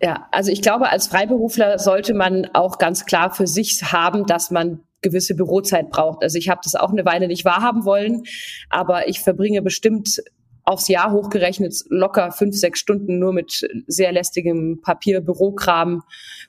Ja, 0.00 0.28
also 0.32 0.50
ich 0.50 0.62
glaube, 0.62 0.88
als 0.88 1.06
Freiberufler 1.08 1.78
sollte 1.78 2.14
man 2.14 2.48
auch 2.54 2.78
ganz 2.78 3.04
klar 3.04 3.34
für 3.34 3.46
sich 3.46 3.92
haben, 3.92 4.24
dass 4.24 4.50
man 4.50 4.80
gewisse 5.02 5.34
Bürozeit 5.34 5.90
braucht. 5.90 6.22
Also 6.22 6.38
ich 6.38 6.48
habe 6.48 6.62
das 6.64 6.74
auch 6.74 6.90
eine 6.90 7.04
Weile 7.04 7.28
nicht 7.28 7.44
wahrhaben 7.44 7.84
wollen, 7.84 8.22
aber 8.70 9.08
ich 9.08 9.20
verbringe 9.20 9.60
bestimmt 9.60 10.22
aufs 10.64 10.88
Jahr 10.88 11.12
hochgerechnet 11.12 11.74
locker 11.90 12.32
fünf, 12.32 12.56
sechs 12.56 12.80
Stunden 12.80 13.18
nur 13.18 13.34
mit 13.34 13.68
sehr 13.88 14.12
lästigem 14.12 14.80
Papier, 14.80 15.20
Bürokram, 15.20 16.02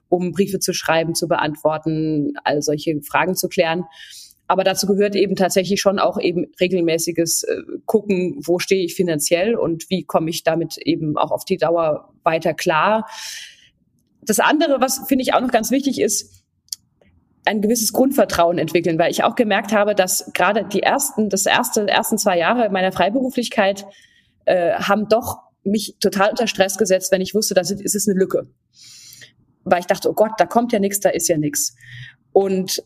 um 0.07 0.31
Briefe 0.31 0.59
zu 0.59 0.71
schreiben, 0.71 1.13
zu 1.13 1.27
beantworten, 1.27 2.35
all 2.45 2.61
solche 2.61 3.01
Fragen 3.01 3.35
zu 3.35 3.49
klären. 3.49 3.83
Aber 4.47 4.63
dazu 4.63 4.85
gehört 4.85 5.15
eben 5.15 5.35
tatsächlich 5.35 5.79
schon 5.79 5.97
auch 5.97 6.19
eben 6.19 6.47
regelmäßiges 6.59 7.43
äh, 7.43 7.61
Gucken, 7.85 8.35
wo 8.45 8.59
stehe 8.59 8.83
ich 8.83 8.95
finanziell 8.95 9.55
und 9.55 9.89
wie 9.89 10.03
komme 10.03 10.29
ich 10.29 10.43
damit 10.43 10.77
eben 10.77 11.17
auch 11.17 11.31
auf 11.31 11.45
die 11.45 11.57
Dauer 11.57 12.13
weiter 12.23 12.53
klar. 12.53 13.07
Das 14.21 14.39
andere, 14.39 14.81
was 14.81 15.07
finde 15.07 15.23
ich 15.23 15.33
auch 15.33 15.41
noch 15.41 15.51
ganz 15.51 15.71
wichtig 15.71 15.99
ist, 16.01 16.43
ein 17.45 17.61
gewisses 17.61 17.91
Grundvertrauen 17.93 18.57
entwickeln, 18.57 18.99
weil 18.99 19.11
ich 19.11 19.23
auch 19.23 19.35
gemerkt 19.35 19.73
habe, 19.73 19.95
dass 19.95 20.31
gerade 20.33 20.65
die 20.65 20.83
ersten, 20.83 21.29
das 21.29 21.45
erste, 21.45 21.87
ersten 21.87 22.17
zwei 22.17 22.37
Jahre 22.37 22.69
meiner 22.69 22.91
Freiberuflichkeit 22.91 23.85
äh, 24.45 24.73
haben 24.73 25.07
doch 25.07 25.39
mich 25.63 25.95
total 25.99 26.31
unter 26.31 26.47
Stress 26.47 26.77
gesetzt, 26.77 27.11
wenn 27.11 27.21
ich 27.21 27.33
wusste, 27.33 27.53
dass 27.53 27.71
es 27.71 27.95
ist 27.95 28.07
eine 28.07 28.19
Lücke. 28.19 28.47
Weil 29.63 29.79
ich 29.79 29.85
dachte, 29.85 30.09
oh 30.09 30.13
Gott, 30.13 30.31
da 30.37 30.45
kommt 30.45 30.71
ja 30.71 30.79
nichts, 30.79 30.99
da 30.99 31.09
ist 31.09 31.27
ja 31.27 31.37
nichts. 31.37 31.75
Und 32.31 32.83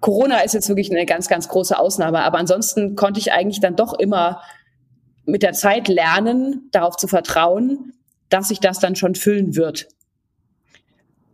Corona 0.00 0.40
ist 0.40 0.54
jetzt 0.54 0.68
wirklich 0.68 0.90
eine 0.90 1.06
ganz, 1.06 1.28
ganz 1.28 1.48
große 1.48 1.78
Ausnahme. 1.78 2.22
Aber 2.22 2.38
ansonsten 2.38 2.96
konnte 2.96 3.20
ich 3.20 3.32
eigentlich 3.32 3.60
dann 3.60 3.76
doch 3.76 3.94
immer 3.94 4.42
mit 5.24 5.42
der 5.42 5.52
Zeit 5.52 5.88
lernen, 5.88 6.68
darauf 6.72 6.96
zu 6.96 7.06
vertrauen, 7.06 7.92
dass 8.28 8.48
sich 8.48 8.60
das 8.60 8.78
dann 8.78 8.96
schon 8.96 9.14
füllen 9.14 9.56
wird. 9.56 9.88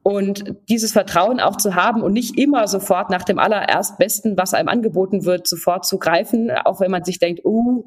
Und 0.02 0.54
dieses 0.68 0.92
Vertrauen 0.92 1.40
auch 1.40 1.56
zu 1.56 1.74
haben 1.74 2.02
und 2.02 2.12
nicht 2.12 2.38
immer 2.38 2.68
sofort 2.68 3.10
nach 3.10 3.24
dem 3.24 3.40
allererst 3.40 3.98
Besten, 3.98 4.36
was 4.36 4.54
einem 4.54 4.68
angeboten 4.68 5.24
wird, 5.24 5.48
sofort 5.48 5.84
zu 5.84 5.98
greifen, 5.98 6.50
auch 6.50 6.80
wenn 6.80 6.92
man 6.92 7.04
sich 7.04 7.18
denkt, 7.18 7.44
uh, 7.44 7.84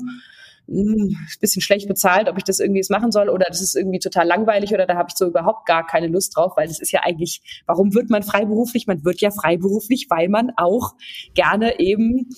hm, 0.69 1.15
ist 1.27 1.41
bisschen 1.41 1.61
schlecht 1.61 1.87
bezahlt, 1.87 2.29
ob 2.29 2.37
ich 2.37 2.43
das 2.43 2.59
irgendwie 2.59 2.79
jetzt 2.79 2.91
machen 2.91 3.11
soll 3.11 3.29
oder 3.29 3.45
das 3.47 3.61
ist 3.61 3.75
irgendwie 3.75 3.99
total 3.99 4.27
langweilig 4.27 4.73
oder 4.73 4.85
da 4.85 4.95
habe 4.95 5.07
ich 5.09 5.17
so 5.17 5.27
überhaupt 5.27 5.65
gar 5.65 5.85
keine 5.85 6.07
Lust 6.07 6.35
drauf, 6.35 6.53
weil 6.55 6.67
das 6.67 6.79
ist 6.79 6.91
ja 6.91 7.01
eigentlich, 7.03 7.41
warum 7.65 7.93
wird 7.93 8.09
man 8.09 8.23
freiberuflich? 8.23 8.87
Man 8.87 9.03
wird 9.03 9.21
ja 9.21 9.31
freiberuflich, 9.31 10.07
weil 10.09 10.29
man 10.29 10.51
auch 10.57 10.93
gerne 11.33 11.79
eben 11.79 12.29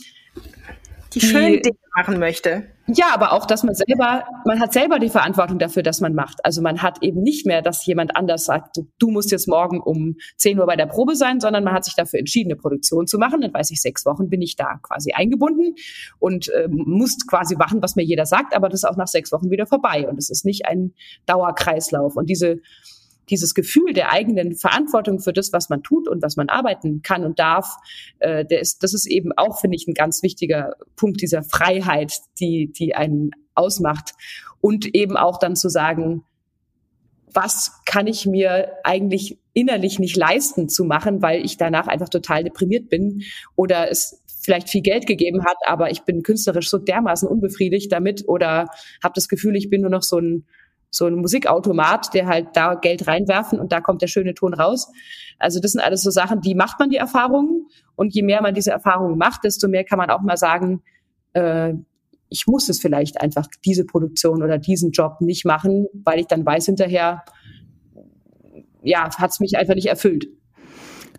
die, 1.14 1.20
die 1.20 1.26
schönen 1.26 1.62
Dinge 1.62 1.78
machen 1.96 2.20
möchte. 2.20 2.64
Ja, 2.94 3.14
aber 3.14 3.34
auch, 3.34 3.46
dass 3.46 3.64
man 3.64 3.76
selber, 3.76 4.26
man 4.46 4.60
hat 4.60 4.74
selber 4.74 5.00
die 5.00 5.10
Verantwortung 5.10 5.60
dafür, 5.60 5.84
dass 5.84 6.02
man 6.02 6.14
macht. 6.14 6.44
Also 6.44 6.62
man 6.62 6.82
hat 6.82 7.02
eben 7.02 7.22
nicht 7.22 7.46
mehr, 7.46 7.62
dass 7.62 7.86
jemand 7.86 8.16
anders 8.16 8.46
sagt, 8.46 8.78
du, 8.78 8.88
du 9.00 9.12
musst 9.12 9.32
jetzt 9.32 9.48
morgen 9.48 9.80
um 9.80 10.16
10 10.38 10.60
Uhr 10.60 10.66
bei 10.66 10.76
der 10.76 10.88
Probe 10.88 11.16
sein, 11.16 11.40
sondern 11.40 11.64
man 11.64 11.74
hat 11.74 11.86
sich 11.86 11.96
dafür 11.96 12.20
entschieden, 12.20 12.52
eine 12.52 12.60
Produktion 12.60 13.08
zu 13.08 13.18
machen. 13.18 13.42
Dann 13.42 13.54
weiß 13.54 13.72
ich, 13.72 13.82
sechs 13.82 14.06
Wochen 14.06 14.30
bin 14.30 14.42
ich 14.42 14.56
da 14.56 14.80
quasi 14.82 15.12
eingebunden 15.14 15.76
und 16.20 16.50
äh, 16.50 16.68
muss 16.70 17.18
quasi 17.28 17.56
machen, 17.56 17.82
was 17.82 17.96
mir 17.96 18.04
jeder 18.04 18.26
sagt, 18.26 18.56
aber 18.56 18.70
das 18.70 18.84
ist 18.84 18.90
auch 18.90 18.98
nach 18.98 19.08
sechs 19.08 19.32
Wochen 19.32 19.50
wieder 19.50 19.66
vorbei. 19.66 20.08
Und 20.10 20.18
es 20.18 20.30
ist 20.30 20.46
nicht 20.46 20.66
ein 20.66 20.94
Dauerkreislauf. 21.26 22.16
Und 22.16 22.30
diese 22.30 22.62
dieses 23.32 23.56
Gefühl 23.56 23.94
der 23.94 24.12
eigenen 24.12 24.56
Verantwortung 24.56 25.20
für 25.20 25.34
das, 25.34 25.52
was 25.54 25.70
man 25.70 25.82
tut 25.82 26.08
und 26.08 26.22
was 26.22 26.36
man 26.36 26.50
arbeiten 26.50 27.02
kann 27.02 27.26
und 27.26 27.40
darf, 27.40 27.78
äh, 28.20 28.46
der 28.46 28.60
ist, 28.60 28.84
das 28.84 28.94
ist 28.94 29.08
eben 29.08 29.32
auch, 29.36 29.60
finde 29.60 29.78
ich, 29.78 29.88
ein 29.88 29.94
ganz 29.94 30.22
wichtiger 30.22 30.76
Punkt 30.96 31.22
dieser 31.22 31.42
Freiheit, 31.42 32.14
die, 32.40 32.72
die 32.72 32.94
einen 32.94 33.32
ausmacht. 33.56 34.12
Und 34.60 34.94
eben 34.94 35.18
auch 35.18 35.40
dann 35.40 35.56
zu 35.56 35.70
sagen, 35.70 36.24
was 37.34 37.82
kann 37.86 38.08
ich 38.08 38.26
mir 38.26 38.74
eigentlich 38.84 39.40
innerlich 39.54 40.00
nicht 40.00 40.16
leisten 40.16 40.70
zu 40.70 40.84
machen, 40.84 41.22
weil 41.22 41.44
ich 41.44 41.58
danach 41.58 41.88
einfach 41.88 42.10
total 42.10 42.44
deprimiert 42.44 42.90
bin 42.90 43.24
oder 43.56 43.90
es 43.90 44.22
vielleicht 44.42 44.70
viel 44.70 44.82
Geld 44.82 45.06
gegeben 45.06 45.46
hat, 45.46 45.58
aber 45.66 45.92
ich 45.92 46.02
bin 46.02 46.24
künstlerisch 46.24 46.70
so 46.70 46.78
dermaßen 46.78 47.28
unbefriedigt 47.28 47.92
damit 47.92 48.28
oder 48.28 48.70
habe 49.04 49.14
das 49.16 49.28
Gefühl, 49.28 49.56
ich 49.56 49.70
bin 49.70 49.82
nur 49.82 49.92
noch 49.92 50.04
so 50.04 50.18
ein 50.18 50.46
so 50.92 51.08
ein 51.08 51.16
Musikautomat, 51.16 52.14
der 52.14 52.28
halt 52.28 52.50
da 52.54 52.76
Geld 52.76 53.08
reinwerfen 53.08 53.60
und 53.60 53.72
da 53.72 53.80
kommt 53.80 54.02
der 54.02 54.08
schöne 54.08 54.34
Ton 54.34 54.54
raus. 54.54 54.92
Also 55.40 55.60
das 55.60 55.72
sind 55.72 55.82
alles 55.82 56.04
so 56.04 56.12
Sachen, 56.12 56.42
die 56.42 56.54
macht 56.54 56.80
man 56.80 56.90
die 56.90 56.98
Erfahrungen 56.98 57.68
und 57.96 58.14
je 58.14 58.22
mehr 58.22 58.42
man 58.42 58.54
diese 58.54 58.72
Erfahrungen 58.72 59.18
macht, 59.18 59.44
desto 59.46 59.68
mehr 59.68 59.86
kann 59.86 59.98
man 59.98 60.10
auch 60.10 60.22
mal 60.22 60.38
sagen, 60.38 60.84
äh, 61.34 61.74
ich 62.30 62.46
muss 62.48 62.70
es 62.70 62.80
vielleicht 62.80 63.20
einfach 63.20 63.48
diese 63.66 63.86
Produktion 63.86 64.44
oder 64.44 64.58
diesen 64.58 64.92
Job 64.92 65.20
nicht 65.22 65.46
machen, 65.46 65.88
weil 65.94 66.20
ich 66.20 66.28
dann 66.28 66.46
weiß 66.46 66.66
hinterher, 66.66 67.24
ja, 68.84 69.10
hat 69.18 69.32
es 69.32 69.40
mich 69.40 69.58
einfach 69.58 69.76
nicht 69.76 69.88
erfüllt. 69.88 70.28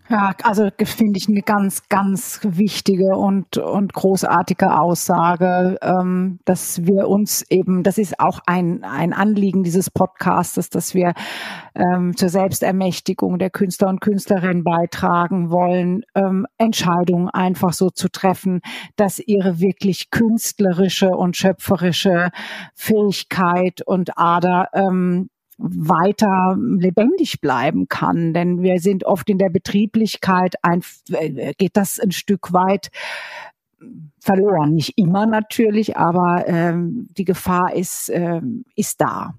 Ja, 0.09 0.35
also 0.43 0.69
finde 0.83 1.17
ich 1.17 1.29
eine 1.29 1.41
ganz, 1.41 1.87
ganz 1.87 2.41
wichtige 2.43 3.15
und, 3.15 3.57
und 3.57 3.93
großartige 3.93 4.77
Aussage, 4.77 5.77
ähm, 5.81 6.39
dass 6.43 6.83
wir 6.85 7.07
uns 7.07 7.45
eben, 7.49 7.83
das 7.83 7.97
ist 7.97 8.19
auch 8.19 8.41
ein, 8.45 8.83
ein 8.83 9.13
Anliegen 9.13 9.63
dieses 9.63 9.89
Podcastes, 9.89 10.69
dass 10.69 10.93
wir 10.93 11.13
ähm, 11.73 12.17
zur 12.17 12.27
Selbstermächtigung 12.27 13.39
der 13.39 13.49
Künstler 13.49 13.87
und 13.87 14.01
Künstlerinnen 14.01 14.65
beitragen 14.65 15.49
wollen, 15.51 16.03
ähm, 16.15 16.47
Entscheidungen 16.57 17.29
einfach 17.29 17.71
so 17.71 17.89
zu 17.89 18.09
treffen, 18.09 18.59
dass 18.97 19.19
ihre 19.19 19.61
wirklich 19.61 20.11
künstlerische 20.11 21.11
und 21.11 21.37
schöpferische 21.37 22.31
Fähigkeit 22.75 23.81
und 23.85 24.17
Ader 24.17 24.67
ähm, 24.73 25.29
weiter 25.57 26.57
lebendig 26.57 27.41
bleiben 27.41 27.87
kann. 27.87 28.33
Denn 28.33 28.61
wir 28.61 28.79
sind 28.79 29.03
oft 29.05 29.29
in 29.29 29.37
der 29.37 29.49
Betrieblichkeit, 29.49 30.55
ein, 30.61 30.81
äh, 31.11 31.53
geht 31.57 31.77
das 31.77 31.99
ein 31.99 32.11
Stück 32.11 32.53
weit 32.53 32.89
verloren. 34.23 34.73
Nicht 34.73 34.97
immer 34.97 35.25
natürlich, 35.25 35.97
aber 35.97 36.45
ähm, 36.47 37.09
die 37.17 37.25
Gefahr 37.25 37.75
ist, 37.75 38.09
ähm, 38.13 38.63
ist 38.75 39.01
da. 39.01 39.33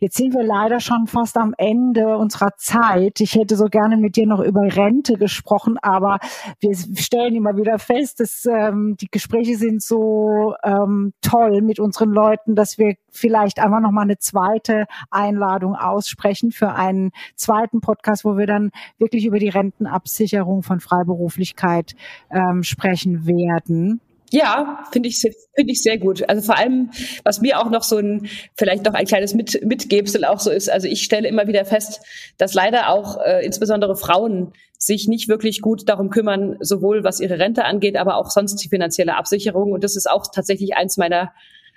Jetzt 0.00 0.16
sind 0.16 0.34
wir 0.34 0.42
leider 0.42 0.80
schon 0.80 1.06
fast 1.06 1.36
am 1.36 1.54
Ende 1.58 2.16
unserer 2.16 2.56
Zeit. 2.56 3.20
Ich 3.20 3.34
hätte 3.34 3.56
so 3.56 3.66
gerne 3.66 3.96
mit 3.96 4.16
dir 4.16 4.26
noch 4.26 4.40
über 4.40 4.62
Rente 4.62 5.18
gesprochen, 5.18 5.76
aber 5.82 6.18
wir 6.60 6.74
stellen 6.74 7.34
immer 7.34 7.56
wieder 7.56 7.78
fest, 7.78 8.20
dass 8.20 8.46
ähm, 8.46 8.96
die 9.00 9.08
Gespräche 9.10 9.56
sind 9.56 9.82
so 9.82 10.54
ähm, 10.64 11.12
toll 11.20 11.60
mit 11.60 11.78
unseren 11.78 12.10
Leuten, 12.10 12.54
dass 12.54 12.78
wir 12.78 12.94
vielleicht 13.10 13.58
einfach 13.58 13.80
noch 13.80 13.90
mal 13.90 14.02
eine 14.02 14.18
zweite 14.18 14.86
Einladung 15.10 15.76
aussprechen 15.76 16.52
für 16.52 16.72
einen 16.72 17.10
zweiten 17.36 17.80
Podcast, 17.80 18.24
wo 18.24 18.38
wir 18.38 18.46
dann 18.46 18.70
wirklich 18.98 19.26
über 19.26 19.38
die 19.38 19.50
Rentenabsicherung 19.50 20.62
von 20.62 20.80
Freiberuflichkeit 20.80 21.94
ähm, 22.30 22.62
sprechen 22.62 23.26
werden. 23.26 24.00
Ja, 24.32 24.84
finde 24.90 25.10
ich, 25.10 25.20
finde 25.20 25.72
ich 25.72 25.82
sehr 25.82 25.98
gut. 25.98 26.26
Also 26.26 26.40
vor 26.40 26.56
allem, 26.56 26.90
was 27.22 27.42
mir 27.42 27.60
auch 27.60 27.68
noch 27.68 27.82
so 27.82 27.98
ein, 27.98 28.30
vielleicht 28.56 28.86
noch 28.86 28.94
ein 28.94 29.04
kleines 29.04 29.34
Mit, 29.34 29.62
Mitgebsel 29.62 30.24
auch 30.24 30.40
so 30.40 30.50
ist. 30.50 30.70
Also 30.70 30.88
ich 30.88 31.02
stelle 31.02 31.28
immer 31.28 31.46
wieder 31.48 31.66
fest, 31.66 32.00
dass 32.38 32.54
leider 32.54 32.88
auch 32.88 33.20
äh, 33.22 33.44
insbesondere 33.44 33.94
Frauen 33.94 34.54
sich 34.78 35.06
nicht 35.06 35.28
wirklich 35.28 35.60
gut 35.60 35.86
darum 35.86 36.08
kümmern, 36.08 36.56
sowohl 36.60 37.04
was 37.04 37.20
ihre 37.20 37.38
Rente 37.38 37.66
angeht, 37.66 37.96
aber 37.96 38.16
auch 38.16 38.30
sonst 38.30 38.56
die 38.56 38.70
finanzielle 38.70 39.16
Absicherung. 39.16 39.72
Und 39.72 39.84
das 39.84 39.96
ist 39.96 40.10
auch 40.10 40.26
tatsächlich 40.34 40.76
eins 40.76 40.96
meiner 40.96 41.32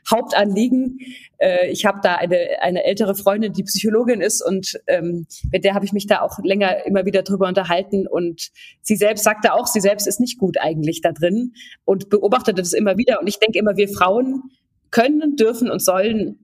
Hauptanliegen. 0.09 0.99
Äh, 1.37 1.69
ich 1.71 1.85
habe 1.85 1.99
da 2.03 2.15
eine, 2.15 2.37
eine 2.61 2.83
ältere 2.83 3.15
Freundin, 3.15 3.53
die 3.53 3.63
Psychologin 3.63 4.21
ist 4.21 4.45
und 4.45 4.79
ähm, 4.87 5.27
mit 5.51 5.63
der 5.63 5.73
habe 5.73 5.85
ich 5.85 5.93
mich 5.93 6.07
da 6.07 6.21
auch 6.21 6.39
länger 6.43 6.85
immer 6.85 7.05
wieder 7.05 7.23
drüber 7.23 7.47
unterhalten 7.47 8.07
und 8.07 8.49
sie 8.81 8.95
selbst 8.95 9.23
sagte 9.23 9.53
auch, 9.53 9.67
sie 9.67 9.81
selbst 9.81 10.07
ist 10.07 10.19
nicht 10.19 10.37
gut 10.37 10.57
eigentlich 10.59 11.01
da 11.01 11.11
drin 11.11 11.53
und 11.85 12.09
beobachtete 12.09 12.61
das 12.61 12.73
immer 12.73 12.97
wieder 12.97 13.19
und 13.19 13.27
ich 13.27 13.39
denke 13.39 13.59
immer, 13.59 13.77
wir 13.77 13.89
Frauen 13.89 14.43
können, 14.91 15.35
dürfen 15.35 15.69
und 15.69 15.83
sollen 15.83 16.39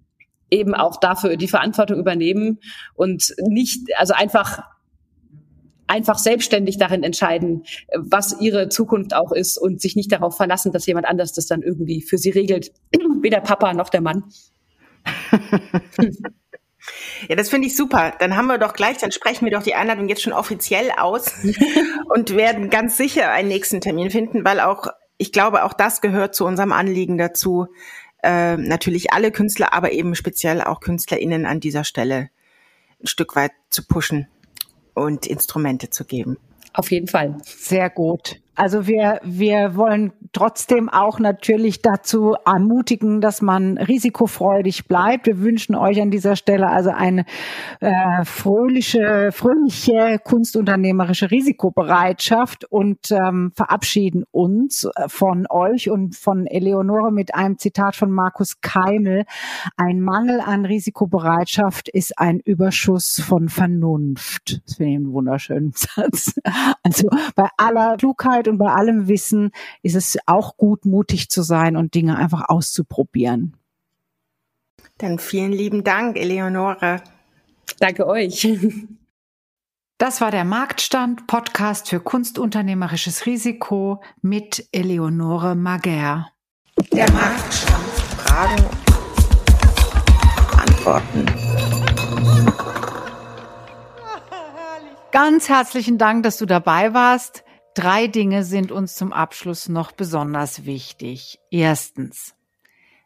eben 0.50 0.76
auch 0.76 1.00
dafür 1.00 1.38
die 1.38 1.48
Verantwortung 1.48 2.00
übernehmen 2.00 2.60
und 2.96 3.34
nicht, 3.48 3.98
also 3.98 4.14
einfach 4.14 4.64
einfach 5.92 6.18
selbstständig 6.18 6.78
darin 6.78 7.04
entscheiden, 7.04 7.64
was 7.94 8.40
ihre 8.40 8.70
Zukunft 8.70 9.14
auch 9.14 9.34
ist 9.34 9.58
und 9.58 9.82
sich 9.82 9.98
nicht 9.98 10.12
darauf 10.12 10.38
verlassen, 10.38 10.72
dass 10.72 10.86
jemand 10.86 11.06
anders 11.06 11.34
das 11.34 11.48
dann 11.48 11.62
irgendwie 11.62 12.02
für 12.02 12.18
sie 12.18 12.30
regelt. 12.30 12.72
Weder 13.22 13.42
Papa 13.42 13.74
noch 13.74 13.90
der 13.90 14.02
Mann. 14.02 14.24
Ja, 17.30 17.36
das 17.36 17.50
finde 17.50 17.68
ich 17.68 17.76
super. 17.76 18.14
Dann 18.20 18.36
haben 18.36 18.48
wir 18.48 18.58
doch 18.58 18.74
gleich, 18.74 18.98
dann 18.98 19.12
sprechen 19.12 19.46
wir 19.46 19.52
doch 19.52 19.64
die 19.64 19.76
Einladung 19.76 20.10
jetzt 20.10 20.24
schon 20.24 20.34
offiziell 20.34 20.92
aus 20.98 21.32
und 22.10 22.36
werden 22.36 22.70
ganz 22.70 22.98
sicher 22.98 23.32
einen 23.32 23.50
nächsten 23.50 23.82
Termin 23.82 24.10
finden, 24.10 24.44
weil 24.44 24.60
auch, 24.60 24.88
ich 25.18 25.32
glaube, 25.32 25.64
auch 25.64 25.74
das 25.74 26.02
gehört 26.02 26.34
zu 26.34 26.46
unserem 26.46 26.72
Anliegen 26.72 27.18
dazu, 27.18 27.68
äh, 28.24 28.58
natürlich 28.58 29.14
alle 29.14 29.32
Künstler, 29.32 29.74
aber 29.74 29.92
eben 29.92 30.16
speziell 30.16 30.62
auch 30.62 30.80
KünstlerInnen 30.80 31.46
an 31.46 31.60
dieser 31.60 31.84
Stelle 31.84 32.30
ein 33.02 33.08
Stück 33.08 33.36
weit 33.36 33.52
zu 33.70 33.86
pushen 33.86 34.28
und 34.94 35.26
Instrumente 35.28 35.90
zu 35.90 36.06
geben. 36.06 36.38
Auf 36.74 36.92
jeden 36.92 37.08
Fall. 37.08 37.38
Sehr 37.44 37.90
gut. 37.90 38.41
Also 38.56 38.86
wir, 38.86 39.20
wir 39.24 39.76
wollen 39.76 40.12
trotzdem 40.34 40.90
auch 40.90 41.20
natürlich 41.20 41.82
dazu 41.82 42.36
ermutigen, 42.46 43.22
dass 43.22 43.42
man 43.42 43.78
risikofreudig 43.78 44.88
bleibt. 44.88 45.28
Wir 45.28 45.40
wünschen 45.40 45.76
euch 45.76 46.02
an 46.02 46.12
dieser 46.12 46.36
Stelle 46.36 46.68
also 46.68 46.90
eine 46.90 47.26
äh, 47.80 48.24
fröhliche, 48.24 49.32
fröhliche 49.32 50.20
kunstunternehmerische 50.24 51.32
Risikobereitschaft 51.32 52.66
und 52.66 53.12
ähm, 53.12 53.52
verabschieden 53.56 54.26
uns 54.32 54.86
äh, 54.96 55.08
von 55.08 55.48
euch 55.50 55.90
und 55.90 56.16
von 56.16 56.46
Eleonore 56.46 57.12
mit 57.12 57.34
einem 57.36 57.58
Zitat 57.58 57.96
von 57.96 58.12
Markus 58.12 58.62
Keimel. 58.62 59.26
Ein 59.78 60.02
Mangel 60.02 60.40
an 60.40 60.66
Risikobereitschaft 60.66 61.90
ist 61.90 62.18
ein 62.20 62.40
Überschuss 62.40 63.22
von 63.22 63.50
Vernunft. 63.50 64.62
Das 64.66 64.76
finde 64.76 64.92
ich 64.92 64.98
einen 64.98 65.14
wunderschönen 65.14 65.72
Satz. 65.76 66.34
Also 66.84 67.10
bei 67.36 67.48
aller 67.58 67.98
Klugheit 67.98 68.41
und 68.48 68.58
bei 68.58 68.72
allem 68.72 69.08
Wissen 69.08 69.52
ist 69.82 69.96
es 69.96 70.18
auch 70.26 70.58
gut, 70.58 70.86
mutig 70.86 71.30
zu 71.30 71.42
sein 71.42 71.76
und 71.76 71.96
Dinge 71.96 72.18
einfach 72.18 72.50
auszuprobieren. 72.50 73.58
Dann 74.98 75.20
vielen 75.20 75.52
lieben 75.52 75.84
Dank, 75.84 76.18
Eleonore. 76.18 77.02
Danke 77.80 78.08
euch. 78.08 78.48
Das 79.98 80.20
war 80.20 80.32
der 80.32 80.46
Marktstand 80.46 81.28
Podcast 81.28 81.90
für 81.90 82.00
kunstunternehmerisches 82.00 83.28
Risiko 83.28 84.02
mit 84.22 84.68
Eleonore 84.72 85.56
Mager. 85.56 86.32
Der 86.92 87.12
Marktstand. 87.12 87.84
Fragen, 88.18 88.66
Antworten. 90.58 91.26
Ganz 95.12 95.50
herzlichen 95.50 95.98
Dank, 95.98 96.24
dass 96.24 96.38
du 96.38 96.46
dabei 96.46 96.94
warst. 96.94 97.44
Drei 97.74 98.08
Dinge 98.08 98.44
sind 98.44 98.70
uns 98.72 98.96
zum 98.96 99.14
Abschluss 99.14 99.70
noch 99.70 99.94
besonders 99.94 100.66
wichtig. 100.66 101.40
Erstens, 101.52 102.36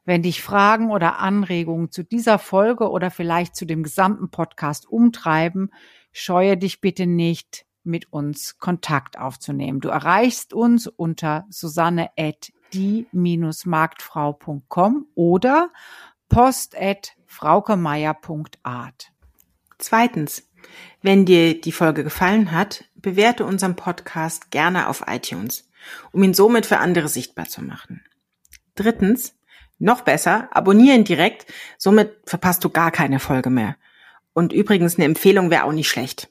wenn 0.05 0.23
dich 0.23 0.41
Fragen 0.41 0.89
oder 0.89 1.19
Anregungen 1.19 1.91
zu 1.91 2.03
dieser 2.03 2.39
Folge 2.39 2.89
oder 2.89 3.11
vielleicht 3.11 3.55
zu 3.55 3.65
dem 3.65 3.83
gesamten 3.83 4.31
Podcast 4.31 4.87
umtreiben, 4.87 5.69
scheue 6.11 6.57
dich 6.57 6.81
bitte 6.81 7.05
nicht, 7.05 7.67
mit 7.83 8.11
uns 8.11 8.57
Kontakt 8.57 9.19
aufzunehmen. 9.19 9.79
Du 9.79 9.89
erreichst 9.89 10.53
uns 10.53 10.87
unter 10.87 11.45
susanne 11.49 12.09
at 12.17 12.51
die-marktfrau.com 12.73 15.05
oder 15.13 15.69
post 16.27 16.75
at 16.75 17.11
fraukemeier.art. 17.27 19.11
Zweitens, 19.77 20.49
wenn 21.01 21.25
dir 21.25 21.59
die 21.61 21.71
Folge 21.71 22.03
gefallen 22.03 22.51
hat, 22.51 22.85
bewerte 23.05 23.45
unseren 23.45 23.75
Podcast 23.75 24.49
gerne 24.49 24.89
auf 24.89 25.03
iTunes, 25.05 25.69
um 26.11 26.23
ihn 26.23 26.33
somit 26.33 26.65
für 26.65 26.79
andere 26.79 27.07
sichtbar 27.07 27.47
zu 27.47 27.61
machen. 27.61 28.03
Drittens, 28.73 29.35
noch 29.77 30.01
besser, 30.01 30.49
abonnieren 30.51 31.03
direkt, 31.03 31.45
somit 31.77 32.17
verpasst 32.25 32.63
du 32.63 32.69
gar 32.71 32.89
keine 32.89 33.19
Folge 33.19 33.51
mehr. 33.51 33.75
Und 34.33 34.53
übrigens 34.53 34.95
eine 34.95 35.05
Empfehlung 35.05 35.51
wäre 35.51 35.65
auch 35.65 35.71
nicht 35.71 35.87
schlecht. 35.87 36.29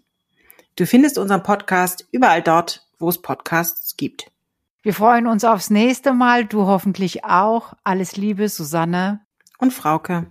Du 0.75 0.85
findest 0.85 1.17
unseren 1.17 1.45
Podcast 1.45 2.09
überall 2.11 2.43
dort, 2.43 2.89
wo 2.99 3.09
es 3.09 3.23
Podcasts 3.23 3.97
gibt. 3.97 4.33
Wir 4.83 4.95
freuen 4.95 5.29
uns 5.29 5.45
aufs 5.45 5.71
nächste 5.71 6.13
Mal, 6.13 6.45
du 6.45 6.67
hoffentlich 6.67 7.25
auch. 7.25 7.75
Alles 7.85 8.17
Liebe, 8.17 8.49
Susanne 8.49 9.21
und 9.59 9.73
Frauke. 9.73 10.27